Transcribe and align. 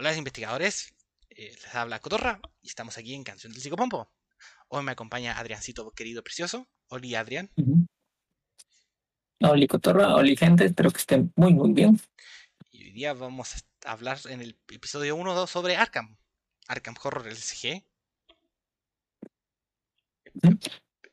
Hola 0.00 0.14
investigadores, 0.14 0.94
eh, 1.28 1.50
les 1.60 1.74
habla 1.74 1.98
Cotorra 1.98 2.40
y 2.62 2.68
estamos 2.68 2.96
aquí 2.98 3.14
en 3.14 3.24
Canción 3.24 3.52
del 3.52 3.60
Psicopompo. 3.60 4.08
Hoy 4.68 4.84
me 4.84 4.92
acompaña 4.92 5.36
Adriancito 5.36 5.90
querido 5.90 6.22
precioso. 6.22 6.68
Oli 6.86 7.16
Adrián. 7.16 7.50
Oli 9.40 9.66
Cotorra, 9.66 10.14
Oli 10.14 10.36
gente, 10.36 10.66
espero 10.66 10.92
que 10.92 10.98
estén 10.98 11.32
muy 11.34 11.52
muy 11.52 11.72
bien. 11.72 12.00
Y 12.70 12.84
hoy 12.84 12.92
día 12.92 13.12
vamos 13.12 13.56
a 13.84 13.90
hablar 13.90 14.20
en 14.28 14.40
el 14.40 14.56
episodio 14.68 15.16
1 15.16 15.48
sobre 15.48 15.74
Arkham. 15.74 16.16
Arkham 16.68 16.94
Horror 17.02 17.26
LCG. 17.26 17.84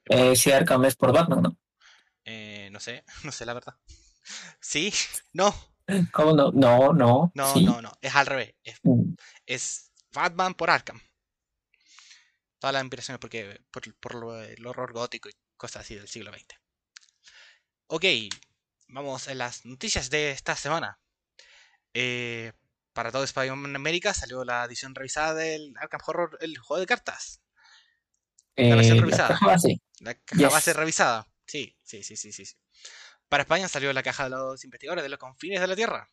Eh, 0.09 0.35
si 0.35 0.51
Arkham 0.51 0.85
es 0.85 0.95
por 0.95 1.11
Batman, 1.11 1.41
¿no? 1.41 1.57
Eh, 2.23 2.69
no 2.71 2.79
sé, 2.79 3.03
no 3.23 3.31
sé 3.31 3.47
la 3.47 3.55
verdad. 3.55 3.79
Sí, 4.59 4.93
no. 5.33 5.74
¿Cómo 6.13 6.33
no? 6.33 6.51
No, 6.51 6.93
no. 6.93 7.31
No, 7.33 7.55
no, 7.55 7.81
no. 7.81 7.91
Es 8.01 8.15
al 8.15 8.25
revés. 8.25 8.55
Mm. 8.83 9.13
Es, 9.45 9.91
Batman 10.13 10.53
por 10.53 10.69
Arkham. 10.69 10.99
Todas 12.59 12.73
las 12.73 12.83
inspiraciones 12.83 13.19
porque, 13.19 13.61
por, 13.99 14.15
lo, 14.15 14.41
el 14.41 14.65
horror 14.65 14.93
gótico 14.93 15.29
y 15.29 15.33
cosas 15.57 15.83
así 15.83 15.95
del 15.95 16.07
siglo 16.07 16.31
XX. 16.31 16.55
Ok, 17.87 18.05
vamos 18.87 19.27
a 19.27 19.33
las 19.35 19.65
noticias 19.65 20.09
de 20.09 20.31
esta 20.31 20.55
semana. 20.55 20.99
Eh, 21.93 22.53
para 22.93 23.11
todo 23.11 23.23
Spider-Man 23.23 23.75
América 23.75 24.13
salió 24.13 24.43
la 24.43 24.63
edición 24.65 24.95
revisada 24.95 25.33
del 25.33 25.73
Arkham 25.77 26.01
Horror, 26.07 26.37
el 26.41 26.57
juego 26.57 26.79
de 26.79 26.87
cartas. 26.87 27.41
La 28.55 28.75
versión 28.75 28.97
Eh, 28.97 28.99
la 29.01 29.05
revisada. 29.05 29.27
caja 29.29 29.45
base. 29.47 29.81
La 29.99 30.13
caja 30.15 30.41
Yes. 30.41 30.51
base 30.51 30.73
revisada. 30.73 31.27
Sí, 31.45 31.77
sí, 31.83 32.03
sí, 32.03 32.15
sí, 32.15 32.31
sí. 32.31 32.45
Para 33.29 33.43
España 33.43 33.67
salió 33.67 33.91
la 33.93 34.03
caja 34.03 34.25
de 34.25 34.29
los 34.31 34.63
investigadores 34.63 35.03
de 35.03 35.09
los 35.09 35.19
confines 35.19 35.59
de 35.61 35.67
la 35.67 35.75
Tierra. 35.75 36.09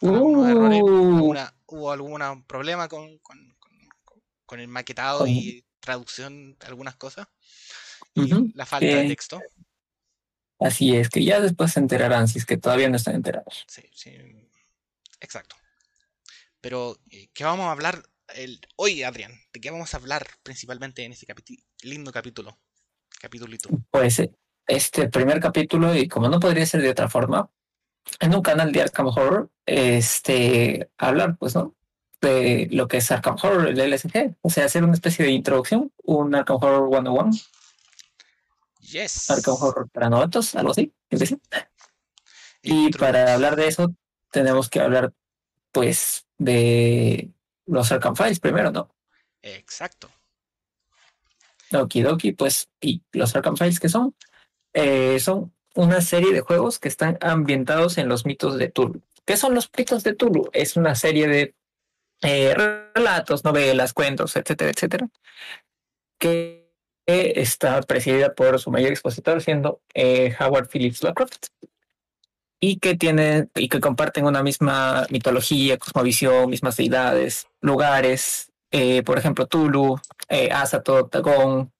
Errores, 0.00 0.82
Uh, 0.82 1.14
alguna- 1.16 1.54
hubo 1.66 1.92
algún 1.92 2.44
problema 2.44 2.88
con, 2.88 3.18
con- 3.18 3.54
con- 3.58 4.22
con 4.44 4.60
el 4.60 4.68
maquetado 4.68 5.26
y 5.26 5.64
traducción 5.80 6.56
de 6.58 6.66
algunas 6.66 6.96
cosas. 6.96 7.28
Y 8.14 8.52
la 8.54 8.66
falta 8.66 8.86
de 8.86 9.02
que- 9.02 9.08
texto. 9.08 9.40
Así 10.58 10.94
es, 10.96 11.08
que 11.08 11.24
ya 11.24 11.40
después 11.40 11.72
se 11.72 11.80
enterarán 11.80 12.28
si 12.28 12.38
es 12.38 12.46
que 12.46 12.56
todavía 12.56 12.88
no 12.88 12.96
están 12.96 13.14
enterados. 13.16 13.64
Sí, 13.68 13.82
sí. 13.92 14.10
Exacto. 15.20 15.56
Pero, 16.60 16.96
eh, 17.10 17.30
¿qué 17.32 17.42
vamos 17.44 17.66
a 17.66 17.72
hablar 17.72 18.02
el... 18.34 18.60
hoy, 18.76 19.02
Adrián? 19.02 19.32
¿De 19.52 19.60
qué 19.60 19.70
vamos 19.72 19.92
a 19.94 19.96
hablar 19.96 20.26
principalmente 20.44 21.04
en 21.04 21.12
este 21.12 21.26
lindo 21.82 22.12
capítulo? 22.12 22.60
Capitulito. 23.20 23.68
Pues 23.90 24.18
eh, 24.20 24.32
este 24.76 25.08
primer 25.08 25.40
capítulo, 25.40 25.94
y 25.94 26.08
como 26.08 26.28
no 26.28 26.40
podría 26.40 26.66
ser 26.66 26.82
de 26.82 26.90
otra 26.90 27.08
forma, 27.08 27.50
en 28.20 28.34
un 28.34 28.42
canal 28.42 28.72
de 28.72 28.82
Arkham 28.82 29.08
Horror, 29.08 29.50
este, 29.66 30.90
hablar, 30.98 31.36
pues, 31.38 31.54
¿no? 31.54 31.74
De 32.20 32.68
lo 32.70 32.88
que 32.88 32.98
es 32.98 33.10
Arkham 33.10 33.36
Horror, 33.42 33.68
el 33.68 33.80
LSG, 33.80 34.36
o 34.40 34.50
sea, 34.50 34.64
hacer 34.64 34.84
una 34.84 34.94
especie 34.94 35.24
de 35.24 35.32
introducción, 35.32 35.92
un 36.04 36.34
Arkham 36.34 36.58
Horror 36.60 36.88
101, 36.90 37.30
Yes. 38.80 39.30
Arkham 39.30 39.56
Horror 39.58 39.88
para 39.90 40.10
novatos, 40.10 40.54
algo 40.54 40.72
así, 40.72 40.92
sé. 41.10 41.38
Y 42.62 42.90
para 42.90 43.34
hablar 43.34 43.56
de 43.56 43.68
eso, 43.68 43.94
tenemos 44.30 44.68
que 44.68 44.80
hablar, 44.80 45.12
pues, 45.70 46.26
de 46.38 47.32
los 47.66 47.90
Arkham 47.92 48.16
Files 48.16 48.40
primero, 48.40 48.70
¿no? 48.70 48.94
Exacto. 49.40 50.08
Okidoki, 51.72 52.32
pues, 52.32 52.68
y 52.80 53.02
los 53.12 53.34
Arkham 53.34 53.56
Files 53.56 53.80
que 53.80 53.88
son, 53.88 54.14
Eh, 54.74 55.18
son 55.20 55.52
una 55.74 56.00
serie 56.00 56.32
de 56.32 56.40
juegos 56.40 56.78
que 56.78 56.88
están 56.88 57.18
ambientados 57.20 57.98
en 57.98 58.08
los 58.08 58.26
mitos 58.26 58.58
de 58.58 58.68
Tulu. 58.68 59.00
¿Qué 59.24 59.36
son 59.36 59.54
los 59.54 59.70
mitos 59.76 60.02
de 60.02 60.14
Tulu? 60.14 60.50
Es 60.52 60.76
una 60.76 60.94
serie 60.94 61.28
de 61.28 61.54
eh, 62.22 62.54
relatos, 62.94 63.44
novelas, 63.44 63.92
cuentos, 63.92 64.36
etcétera, 64.36 64.70
etcétera, 64.70 65.08
que 66.18 66.62
está 67.06 67.80
presidida 67.82 68.34
por 68.34 68.58
su 68.60 68.70
mayor 68.70 68.92
expositor, 68.92 69.40
siendo 69.40 69.80
eh, 69.94 70.34
Howard 70.38 70.68
Phillips 70.68 71.02
Lovecraft, 71.02 71.46
y 72.60 72.78
que 72.78 72.96
y 73.56 73.68
que 73.68 73.80
comparten 73.80 74.24
una 74.24 74.42
misma 74.42 75.06
mitología, 75.10 75.78
cosmovisión, 75.78 76.48
mismas 76.48 76.76
deidades, 76.76 77.48
lugares, 77.60 78.52
eh, 78.70 79.02
por 79.02 79.18
ejemplo, 79.18 79.46
Tulu, 79.46 80.00
eh, 80.28 80.50
Dagon, 81.10 81.72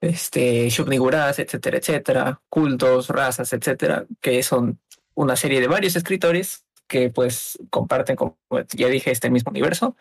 este, 0.00 0.68
Shub-Niggurath, 0.68 1.38
etcétera, 1.38 1.78
etcétera, 1.78 2.40
cultos, 2.48 3.08
razas, 3.08 3.52
etcétera, 3.52 4.06
que 4.20 4.42
son 4.42 4.80
una 5.14 5.36
serie 5.36 5.60
de 5.60 5.68
varios 5.68 5.96
escritores 5.96 6.64
que 6.86 7.10
pues 7.10 7.58
comparten, 7.70 8.16
como 8.16 8.38
ya 8.74 8.88
dije, 8.88 9.10
este 9.10 9.30
mismo 9.30 9.50
universo 9.50 9.96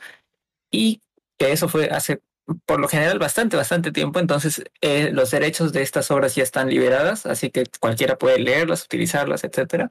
y 0.71 1.01
que 1.37 1.51
eso 1.51 1.67
fue 1.69 1.89
hace 1.89 2.21
por 2.65 2.79
lo 2.79 2.87
general 2.87 3.19
bastante, 3.19 3.57
bastante 3.57 3.91
tiempo, 3.91 4.19
entonces 4.19 4.63
eh, 4.81 5.11
los 5.11 5.31
derechos 5.31 5.73
de 5.73 5.81
estas 5.81 6.09
obras 6.11 6.35
ya 6.35 6.43
están 6.43 6.69
liberadas, 6.69 7.25
así 7.25 7.49
que 7.49 7.65
cualquiera 7.79 8.17
puede 8.17 8.39
leerlas, 8.39 8.85
utilizarlas, 8.85 9.43
etcétera. 9.43 9.89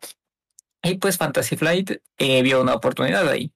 Y 0.83 0.97
pues 0.99 1.19
Fantasy 1.19 1.57
Flight 1.57 1.91
eh, 2.19 2.43
vio 2.43 2.63
una 2.63 2.75
oportunidad 2.75 3.29
ahí. 3.29 3.53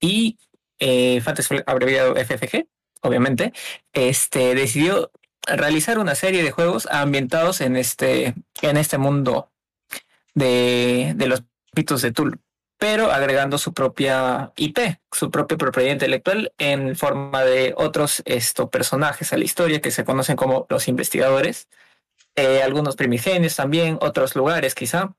Y 0.00 0.38
eh, 0.78 1.20
Fantasy 1.20 1.48
Flight, 1.48 1.68
abreviado 1.68 2.14
FFG, 2.16 2.66
obviamente, 3.02 3.52
este, 3.92 4.54
decidió 4.54 5.12
realizar 5.46 5.98
una 5.98 6.14
serie 6.14 6.42
de 6.42 6.50
juegos 6.50 6.86
ambientados 6.90 7.60
en 7.60 7.76
este, 7.76 8.34
en 8.62 8.76
este 8.76 8.98
mundo 8.98 9.50
de, 10.34 11.12
de 11.16 11.26
los 11.26 11.42
mitos 11.74 12.02
de 12.02 12.12
Tulu, 12.12 12.38
pero 12.78 13.10
agregando 13.10 13.58
su 13.58 13.72
propia 13.72 14.52
IP, 14.56 14.78
su 15.12 15.30
propia 15.30 15.56
propiedad 15.56 15.92
intelectual 15.92 16.52
en 16.58 16.96
forma 16.96 17.42
de 17.44 17.74
otros 17.76 18.22
esto, 18.26 18.70
personajes 18.70 19.32
a 19.32 19.38
la 19.38 19.44
historia 19.44 19.80
que 19.80 19.90
se 19.90 20.04
conocen 20.04 20.36
como 20.36 20.66
los 20.68 20.88
investigadores, 20.88 21.68
eh, 22.34 22.62
algunos 22.62 22.96
primigenios 22.96 23.56
también, 23.56 23.98
otros 24.00 24.36
lugares 24.36 24.74
quizá. 24.74 25.14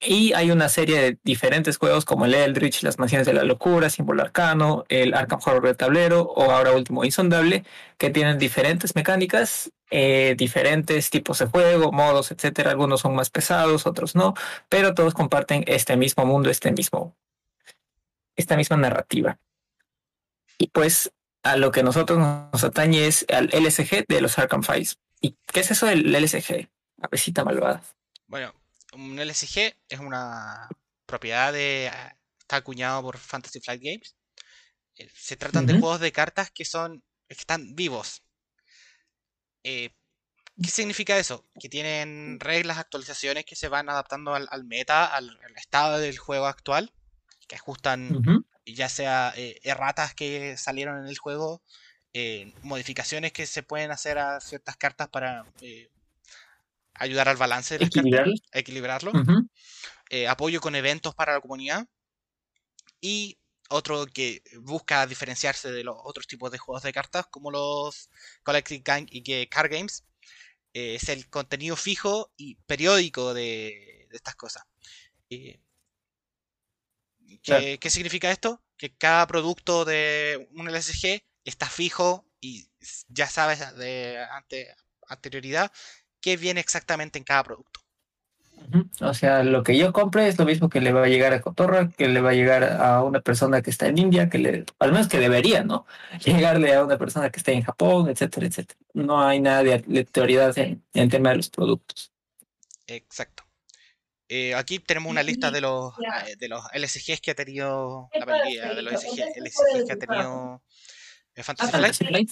Y 0.00 0.32
hay 0.34 0.50
una 0.50 0.68
serie 0.68 1.00
de 1.00 1.18
diferentes 1.24 1.76
juegos 1.76 2.04
como 2.04 2.24
el 2.24 2.34
Eldritch, 2.34 2.82
las 2.82 2.98
Mansiones 2.98 3.26
de 3.26 3.34
la 3.34 3.44
Locura, 3.44 3.90
Símbolo 3.90 4.22
Arcano, 4.22 4.84
el 4.88 5.14
Arkham 5.14 5.40
Horror 5.44 5.66
de 5.66 5.74
Tablero 5.74 6.22
o 6.22 6.50
ahora 6.50 6.72
último 6.72 7.04
Insondable, 7.04 7.64
que 7.98 8.10
tienen 8.10 8.38
diferentes 8.38 8.94
mecánicas, 8.94 9.72
eh, 9.90 10.34
diferentes 10.38 11.10
tipos 11.10 11.38
de 11.40 11.46
juego, 11.46 11.92
modos, 11.92 12.30
etcétera. 12.30 12.70
Algunos 12.70 13.00
son 13.00 13.14
más 13.14 13.30
pesados, 13.30 13.86
otros 13.86 14.14
no, 14.14 14.34
pero 14.68 14.94
todos 14.94 15.14
comparten 15.14 15.64
este 15.66 15.96
mismo 15.96 16.24
mundo, 16.24 16.50
este 16.50 16.70
mismo, 16.72 17.16
esta 18.36 18.56
misma 18.56 18.76
narrativa. 18.76 19.38
Y 20.56 20.68
pues 20.68 21.12
a 21.42 21.56
lo 21.56 21.70
que 21.72 21.82
nosotros 21.82 22.18
nos 22.18 22.64
atañe 22.64 23.06
es 23.06 23.26
al 23.32 23.46
LSG 23.46 24.04
de 24.06 24.20
los 24.20 24.38
Arkham 24.38 24.62
Files. 24.62 24.98
¿Y 25.20 25.36
qué 25.52 25.60
es 25.60 25.70
eso 25.70 25.86
del 25.86 26.12
LSG? 26.12 26.68
Avecita 27.02 27.44
malvada. 27.44 27.82
Bueno, 28.26 28.52
un 28.92 29.18
LSG 29.18 29.74
es 29.88 30.00
una 30.00 30.68
propiedad 31.06 31.52
de. 31.52 31.90
Está 32.38 32.56
acuñado 32.56 33.02
por 33.02 33.18
Fantasy 33.18 33.60
Flight 33.60 33.82
Games. 33.82 34.16
Eh, 34.96 35.08
Se 35.14 35.36
tratan 35.36 35.66
de 35.66 35.78
juegos 35.78 36.00
de 36.00 36.12
cartas 36.12 36.50
que 36.50 36.64
son. 36.64 37.02
que 37.28 37.34
están 37.34 37.74
vivos. 37.74 38.22
Eh, 39.62 39.90
¿Qué 40.62 40.68
significa 40.68 41.18
eso? 41.18 41.46
Que 41.58 41.68
tienen 41.68 42.38
reglas, 42.40 42.78
actualizaciones 42.78 43.44
que 43.44 43.56
se 43.56 43.68
van 43.68 43.88
adaptando 43.88 44.34
al, 44.34 44.46
al 44.50 44.64
meta, 44.64 45.06
al, 45.06 45.38
al 45.42 45.56
estado 45.56 45.98
del 45.98 46.18
juego 46.18 46.46
actual, 46.46 46.92
que 47.48 47.56
ajustan 47.56 48.44
ya 48.66 48.88
sea 48.88 49.32
eh, 49.36 49.58
erratas 49.62 50.14
que 50.14 50.56
salieron 50.56 50.98
en 50.98 51.06
el 51.06 51.18
juego, 51.18 51.62
eh, 52.12 52.52
modificaciones 52.62 53.32
que 53.32 53.46
se 53.46 53.62
pueden 53.62 53.90
hacer 53.90 54.18
a 54.18 54.40
ciertas 54.40 54.76
cartas 54.76 55.08
para 55.08 55.46
eh, 55.60 55.90
ayudar 57.00 57.28
al 57.30 57.38
balance 57.38 57.74
de 57.74 57.80
las 57.80 57.90
cartas, 57.90 58.22
Equilibrarlo. 58.22 58.34
equilibrarlo, 58.52 59.18
eh, 60.10 60.28
apoyo 60.28 60.60
con 60.60 60.74
eventos 60.76 61.14
para 61.14 61.34
la 61.34 61.40
comunidad 61.42 61.86
y 63.00 63.38
otro 63.68 64.06
que 64.06 64.42
busca 64.62 65.06
diferenciarse 65.06 65.70
de 65.70 65.84
los 65.84 65.96
otros 66.02 66.26
tipos 66.26 66.50
de 66.50 66.58
juegos 66.58 66.82
de 66.82 66.92
cartas 66.92 67.26
como 67.30 67.50
los 67.50 68.10
Collective 68.42 68.82
Gang 68.84 69.06
y 69.10 69.22
que 69.22 69.48
Card 69.48 69.70
Games 69.70 70.04
eh, 70.74 70.96
es 70.96 71.08
el 71.10 71.28
contenido 71.30 71.76
fijo 71.76 72.32
y 72.36 72.56
periódico 72.66 73.34
de, 73.34 74.06
de 74.10 74.16
estas 74.16 74.36
cosas. 74.36 74.64
Eh, 75.30 75.60
¿qué, 77.42 77.42
Claro. 77.42 77.80
qué 77.80 77.90
significa 77.90 78.30
esto? 78.30 78.62
Que 78.76 78.96
cada 78.96 79.26
producto 79.26 79.84
de 79.84 80.48
un 80.52 80.68
LSG 80.68 81.22
está 81.44 81.68
fijo 81.68 82.26
y 82.40 82.68
ya 83.08 83.26
sabes 83.28 83.76
de 83.76 84.18
ante, 84.30 84.74
anterioridad 85.08 85.70
qué 86.20 86.36
viene 86.36 86.60
exactamente 86.60 87.18
en 87.18 87.24
cada 87.24 87.44
producto. 87.44 87.80
O 89.00 89.14
sea, 89.14 89.42
lo 89.42 89.62
que 89.62 89.76
yo 89.76 89.92
compre 89.92 90.28
es 90.28 90.38
lo 90.38 90.44
mismo 90.44 90.68
que 90.68 90.80
le 90.80 90.92
va 90.92 91.04
a 91.04 91.08
llegar 91.08 91.32
a 91.32 91.40
Cotorra, 91.40 91.88
que 91.88 92.08
le 92.08 92.20
va 92.20 92.30
a 92.30 92.34
llegar 92.34 92.62
a 92.64 93.02
una 93.02 93.20
persona 93.20 93.62
que 93.62 93.70
está 93.70 93.86
en 93.88 93.98
India, 93.98 94.28
que 94.28 94.38
le, 94.38 94.64
al 94.78 94.92
menos 94.92 95.08
que 95.08 95.18
debería, 95.18 95.64
¿no? 95.64 95.86
Llegarle 96.24 96.74
a 96.74 96.84
una 96.84 96.98
persona 96.98 97.30
que 97.30 97.38
está 97.38 97.52
en 97.52 97.62
Japón, 97.62 98.08
etcétera, 98.08 98.46
etcétera. 98.46 98.78
No 98.94 99.20
hay 99.26 99.40
nada 99.40 99.62
de 99.64 99.74
aleatoriedad 99.74 100.56
en, 100.58 100.84
en 100.94 101.02
el 101.02 101.10
tema 101.10 101.30
de 101.30 101.36
los 101.36 101.50
productos. 101.50 102.12
Exacto. 102.86 103.44
Eh, 104.32 104.54
aquí 104.54 104.78
tenemos 104.78 105.10
una 105.10 105.24
lista 105.24 105.50
de 105.50 105.60
los, 105.60 105.92
eh, 106.28 106.36
de 106.38 106.46
los 106.46 106.62
LSGs 106.72 107.20
que 107.20 107.32
ha 107.32 107.34
tenido 107.34 108.08
la 108.14 108.24
mayoría 108.24 108.74
de 108.74 108.82
los 108.82 108.92
LSGs 108.92 109.84
que 109.84 109.92
ha 109.92 109.98
tenido 109.98 110.62
eh, 111.40 111.44
Fantasy 111.44 112.04
Flight. 112.04 112.30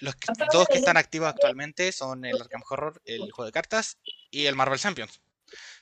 los 0.00 0.14
dos 0.52 0.66
que 0.68 0.78
están 0.78 0.96
activos 0.96 1.28
actualmente 1.28 1.92
son 1.92 2.24
el 2.24 2.40
Arkham 2.40 2.62
Horror, 2.68 3.02
el 3.04 3.30
juego 3.32 3.46
de 3.46 3.52
cartas, 3.52 3.98
y 4.30 4.46
el 4.46 4.54
Marvel 4.54 4.78
Champions. 4.78 5.20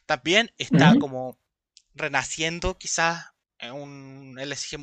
También 0.07 0.53
está 0.59 0.95
como 0.99 1.39
renaciendo 1.95 2.77
quizás 2.77 3.27
un 3.71 4.37
LSG 4.41 4.79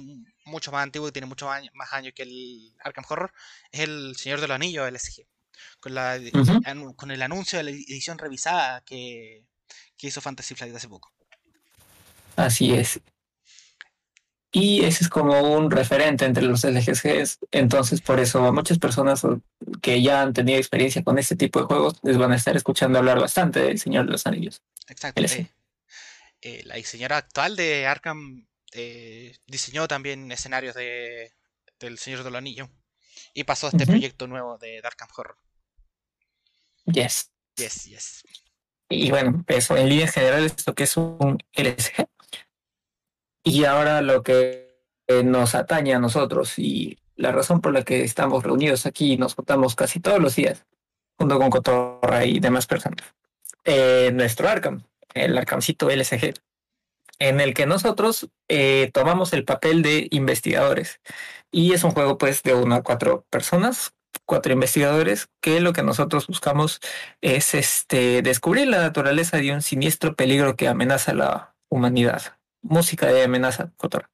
mucho 0.45 0.71
más 0.71 0.83
antiguo 0.83 1.09
y 1.09 1.11
tiene 1.11 1.25
mucho 1.25 1.47
más 1.73 1.93
años 1.93 2.13
que 2.15 2.23
el 2.23 2.73
Arkham 2.79 3.05
Horror, 3.07 3.33
es 3.71 3.81
el 3.81 4.15
Señor 4.15 4.39
de 4.41 4.47
los 4.47 4.55
Anillos 4.55 4.91
LSG. 4.91 5.25
Con, 5.81 5.93
la, 5.93 6.17
con 6.95 7.11
el 7.11 7.21
anuncio 7.21 7.57
de 7.57 7.63
la 7.63 7.71
edición 7.71 8.17
revisada 8.17 8.81
que, 8.81 9.43
que 9.97 10.07
hizo 10.07 10.21
Fantasy 10.21 10.55
Flight 10.55 10.73
hace 10.73 10.87
poco. 10.87 11.11
Así 12.37 12.73
es. 12.73 13.01
Y 14.51 14.83
ese 14.83 15.03
es 15.03 15.09
como 15.09 15.39
un 15.41 15.69
referente 15.69 16.25
entre 16.25 16.43
los 16.43 16.63
LGGs. 16.63 17.39
Entonces, 17.51 18.01
por 18.01 18.19
eso 18.19 18.51
muchas 18.51 18.79
personas 18.79 19.21
que 19.81 20.01
ya 20.01 20.21
han 20.21 20.33
tenido 20.33 20.57
experiencia 20.57 21.03
con 21.03 21.19
este 21.19 21.35
tipo 21.35 21.59
de 21.59 21.65
juegos 21.65 21.99
les 22.01 22.17
van 22.17 22.31
a 22.31 22.35
estar 22.35 22.55
escuchando 22.55 22.97
hablar 22.97 23.19
bastante 23.19 23.59
del 23.59 23.79
Señor 23.79 24.05
de 24.05 24.11
los 24.11 24.25
Anillos. 24.25 24.63
Exacto. 24.87 25.21
Eh, 25.21 25.51
eh, 26.41 26.63
la 26.65 26.75
diseñadora 26.75 27.17
actual 27.17 27.55
de 27.55 27.85
Arkham 27.85 28.47
eh, 28.73 29.35
diseñó 29.45 29.87
también 29.87 30.31
escenarios 30.31 30.73
de, 30.73 31.33
del 31.79 31.99
Señor 31.99 32.23
de 32.23 32.31
los 32.31 32.37
Anillos 32.37 32.69
y 33.35 33.43
pasó 33.43 33.67
a 33.67 33.69
este 33.69 33.85
proyecto 33.85 34.27
nuevo 34.27 34.57
de 34.57 34.81
Arkham 34.83 35.09
Horror. 35.15 35.37
Yes. 36.85 37.31
Yes, 37.55 37.83
yes. 37.85 38.23
Y 38.89 39.11
bueno, 39.11 39.43
eso 39.47 39.77
en 39.77 39.89
línea 39.89 40.07
general 40.07 40.45
es 40.45 40.65
lo 40.65 40.73
que 40.73 40.83
es 40.83 40.97
un 40.97 41.37
LSG. 41.53 42.08
Y 43.43 43.65
ahora 43.65 44.01
lo 44.01 44.23
que 44.23 44.69
eh, 45.07 45.23
nos 45.23 45.55
atañe 45.55 45.93
a 45.93 45.99
nosotros 45.99 46.59
y 46.59 46.99
la 47.15 47.31
razón 47.31 47.61
por 47.61 47.73
la 47.73 47.83
que 47.83 48.03
estamos 48.03 48.43
reunidos 48.43 48.85
aquí 48.85 49.13
y 49.13 49.17
nos 49.17 49.35
contamos 49.35 49.75
casi 49.75 49.99
todos 49.99 50.19
los 50.19 50.35
días, 50.35 50.65
junto 51.17 51.37
con 51.37 51.49
Cotorra 51.49 52.25
y 52.25 52.39
demás 52.39 52.67
personas, 52.67 53.13
eh, 53.65 54.11
nuestro 54.13 54.47
Arkham, 54.47 54.83
el 55.13 55.37
Arkhamcito 55.37 55.89
LSG, 55.89 56.33
en 57.19 57.41
el 57.41 57.53
que 57.53 57.65
nosotros 57.65 58.29
eh, 58.47 58.89
tomamos 58.93 59.33
el 59.33 59.43
papel 59.43 59.81
de 59.81 60.07
investigadores. 60.11 61.01
Y 61.51 61.73
es 61.73 61.83
un 61.83 61.91
juego 61.91 62.17
pues 62.17 62.43
de 62.43 62.53
una 62.53 62.77
a 62.77 62.83
cuatro 62.83 63.25
personas 63.29 63.93
cuatro 64.29 64.53
investigadores 64.53 65.27
que 65.41 65.59
lo 65.59 65.73
que 65.73 65.81
nosotros 65.81 66.27
buscamos 66.27 66.81
es 67.19 67.55
este 67.55 68.21
descubrir 68.21 68.67
la 68.67 68.79
naturaleza 68.79 69.37
de 69.37 69.51
un 69.51 69.63
siniestro 69.63 70.15
peligro 70.15 70.55
que 70.55 70.67
amenaza 70.67 71.11
a 71.11 71.15
la 71.15 71.55
humanidad. 71.67 72.38
Música 72.61 73.07
de 73.07 73.23
amenaza, 73.23 73.71
Cotor. 73.77 74.09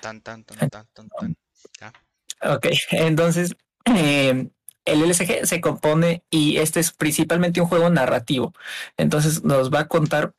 Tan, 0.00 0.20
tan, 0.20 0.44
tan, 0.44 0.68
tan, 0.68 0.86
tan, 0.92 1.08
tan. 1.08 1.36
Ok, 2.42 2.66
entonces 2.90 3.56
eh, 3.96 4.48
el 4.84 5.08
LSG 5.08 5.46
se 5.46 5.60
compone 5.60 6.22
y 6.30 6.58
este 6.58 6.80
es 6.80 6.92
principalmente 6.92 7.60
un 7.60 7.66
juego 7.66 7.90
narrativo. 7.90 8.54
Entonces 8.96 9.44
nos 9.44 9.72
va 9.72 9.80
a 9.80 9.88
contar 9.88 10.34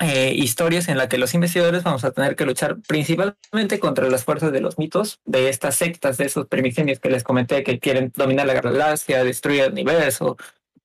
eh, 0.00 0.32
historias 0.34 0.88
en 0.88 0.98
las 0.98 1.08
que 1.08 1.18
los 1.18 1.32
investigadores 1.34 1.84
vamos 1.84 2.02
a 2.04 2.10
tener 2.10 2.34
que 2.34 2.44
luchar 2.44 2.78
principalmente 2.88 3.78
contra 3.78 4.08
las 4.08 4.24
fuerzas 4.24 4.50
de 4.50 4.60
los 4.60 4.78
mitos, 4.78 5.20
de 5.24 5.48
estas 5.48 5.76
sectas, 5.76 6.16
de 6.16 6.24
esos 6.24 6.48
primigenios 6.48 6.98
que 6.98 7.10
les 7.10 7.22
comenté 7.22 7.62
que 7.62 7.78
quieren 7.78 8.12
dominar 8.16 8.46
la 8.46 8.54
galaxia, 8.54 9.22
destruir 9.22 9.62
el 9.62 9.72
universo, 9.72 10.36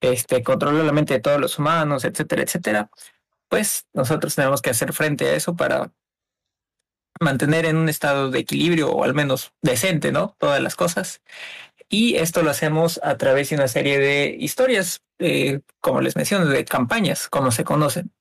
este, 0.02 0.44
controlar 0.44 0.86
la 0.86 0.92
mente 0.92 1.16
de 1.16 1.20
todos 1.20 1.42
los 1.42 1.58
humanos, 1.58 2.06
etcétera, 2.06 2.44
etcétera. 2.44 2.92
Pues 3.50 3.88
nosotros 3.94 4.36
tenemos 4.36 4.62
que 4.62 4.72
hacer 4.72 4.94
frente 4.94 5.26
a 5.26 5.36
eso 5.36 5.56
para 5.56 5.92
mantener 7.20 7.66
en 7.66 7.78
un 7.78 7.90
estado 7.90 8.30
de 8.30 8.40
equilibrio 8.40 8.92
o 8.92 9.04
al 9.04 9.14
menos 9.14 9.54
decente, 9.62 10.12
¿no? 10.12 10.36
Todas 10.40 10.62
las 10.62 10.76
cosas. 10.76 11.22
Y 11.90 12.16
esto 12.16 12.44
lo 12.44 12.52
hacemos 12.52 13.00
a 13.04 13.18
través 13.18 13.50
de 13.50 13.56
una 13.56 13.68
serie 13.68 13.98
de 13.98 14.36
historias, 14.38 15.02
eh, 15.20 15.62
como 15.80 16.02
les 16.02 16.16
menciono, 16.16 16.46
de 16.46 16.66
campañas, 16.66 17.30
como 17.30 17.52
se 17.52 17.64
conocen. 17.64 18.12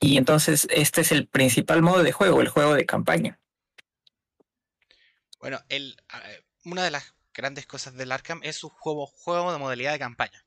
Y 0.00 0.16
entonces 0.16 0.66
este 0.70 1.02
es 1.02 1.12
el 1.12 1.26
principal 1.26 1.82
modo 1.82 2.02
de 2.02 2.12
juego, 2.12 2.40
el 2.40 2.48
juego 2.48 2.74
de 2.74 2.86
campaña. 2.86 3.38
Bueno, 5.40 5.60
el, 5.68 5.96
una 6.64 6.84
de 6.84 6.90
las 6.90 7.14
grandes 7.34 7.66
cosas 7.66 7.94
del 7.94 8.12
Arkham 8.12 8.40
es 8.42 8.56
su 8.56 8.68
juego, 8.68 9.06
juego 9.06 9.52
de 9.52 9.58
modalidad 9.58 9.92
de 9.92 9.98
campaña. 9.98 10.45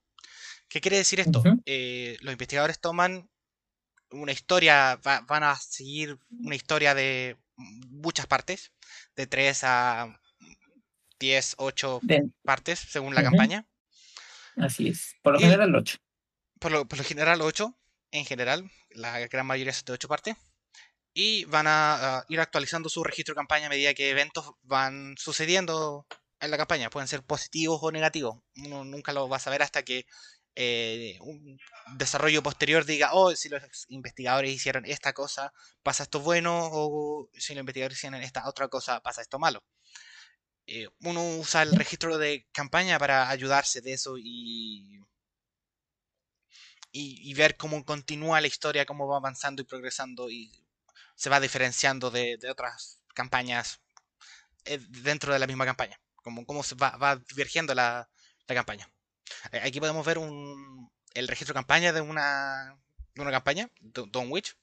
¿Qué 0.70 0.82
quiere 0.82 0.98
decir 0.98 1.20
esto? 1.20 1.44
Eh, 1.66 2.18
los 2.22 2.32
investigadores 2.32 2.80
toman 2.80 3.30
una 4.12 4.32
historia, 4.32 5.00
van 5.04 5.44
a 5.44 5.56
seguir 5.56 6.18
una 6.30 6.56
historia 6.56 6.94
de 6.94 7.38
muchas 7.56 8.28
partes, 8.28 8.72
de 9.16 9.28
3 9.28 9.64
a 9.64 10.20
10, 11.20 11.56
8 11.58 12.02
partes 12.44 12.80
según 12.80 13.16
la 13.16 13.24
campaña. 13.24 13.68
Así 14.58 14.90
es, 14.90 15.16
por 15.22 15.34
lo 15.34 15.40
general 15.40 15.76
8. 15.76 15.98
Por 16.60 16.72
lo, 16.72 16.88
por 16.88 16.98
lo 16.98 17.04
general 17.04 17.42
8, 17.42 17.76
en 18.12 18.26
general, 18.26 18.70
la 18.90 19.20
gran 19.28 19.46
mayoría 19.46 19.72
es 19.72 19.84
de 19.86 19.94
8 19.94 20.08
partes. 20.08 20.36
Y 21.14 21.46
van 21.46 21.66
a, 21.68 22.24
ir 22.30 22.40
actualizando 22.40 22.90
su 22.90 23.04
registro 23.04 23.34
de 23.34 23.38
campaña 23.38 23.66
a 23.66 23.70
medida 23.70 23.94
que 23.94 24.10
eventos 24.10 24.52
van 24.62 25.16
sucediendo 25.18 26.06
en 26.40 26.52
la 26.52 26.58
campaña. 26.58 26.90
Pueden 26.90 27.08
ser 27.08 27.24
positivos 27.24 27.80
o 27.82 27.92
negativos. 27.92 28.40
Uno 28.58 28.86
nunca 28.86 29.12
lo 29.12 29.28
va 29.28 29.38
a 29.38 29.42
saber 29.42 29.64
hasta 29.64 29.84
que 29.84 30.06
eh, 30.56 31.18
un 31.22 31.58
desarrollo 31.98 32.44
posterior 32.44 32.86
diga, 32.86 33.12
oh, 33.14 33.36
si 33.36 33.50
los 33.50 33.62
investigadores 33.90 34.52
hicieron 34.52 34.86
esta 34.86 35.14
cosa, 35.14 35.54
pasa 35.84 36.04
esto 36.04 36.20
bueno, 36.20 36.70
o 36.72 37.30
si 37.34 37.54
los 37.54 37.62
investigadores 37.62 37.98
hicieron 37.98 38.22
esta 38.22 38.48
otra 38.48 38.68
cosa, 38.68 39.02
pasa 39.02 39.22
esto 39.22 39.40
malo. 39.40 39.64
Eh, 40.68 40.88
uno 41.02 41.38
usa 41.38 41.64
el 41.64 41.76
registro 41.76 42.18
de 42.18 42.48
campaña 42.52 43.00
para 43.00 43.30
ayudarse 43.30 43.82
de 43.82 43.94
eso 43.94 44.16
y 44.18 45.00
y, 46.92 47.34
ver 47.34 47.58
cómo 47.58 47.84
continúa 47.86 48.42
la 48.42 48.48
historia, 48.48 48.86
cómo 48.86 49.08
va 49.08 49.18
avanzando 49.18 49.62
y 49.62 49.66
progresando 49.66 50.30
y 50.30 50.66
se 51.16 51.30
va 51.30 51.40
diferenciando 51.40 52.12
de, 52.12 52.40
otras 52.50 53.02
campañas 53.14 53.82
eh, 54.66 54.80
dentro 54.90 55.34
de 55.34 55.40
la 55.40 55.48
misma 55.48 55.66
campaña, 55.66 56.00
como 56.16 56.46
cómo 56.46 56.64
se 56.64 56.76
va, 56.76 56.98
va 56.98 57.18
divergiendo 57.18 57.76
la, 57.76 58.10
campaña. 58.48 58.90
Eh, 59.52 59.62
aquí 59.64 59.80
podemos 59.80 60.06
ver 60.06 60.18
un, 60.18 60.92
el 61.14 61.28
registro 61.28 61.54
de 61.54 61.60
campaña 61.60 61.94
de 61.94 62.02
una, 62.02 62.78
de 63.16 63.22
una 63.22 63.32
campaña, 63.32 63.70
Don 63.82 64.32
Witch, 64.32 64.56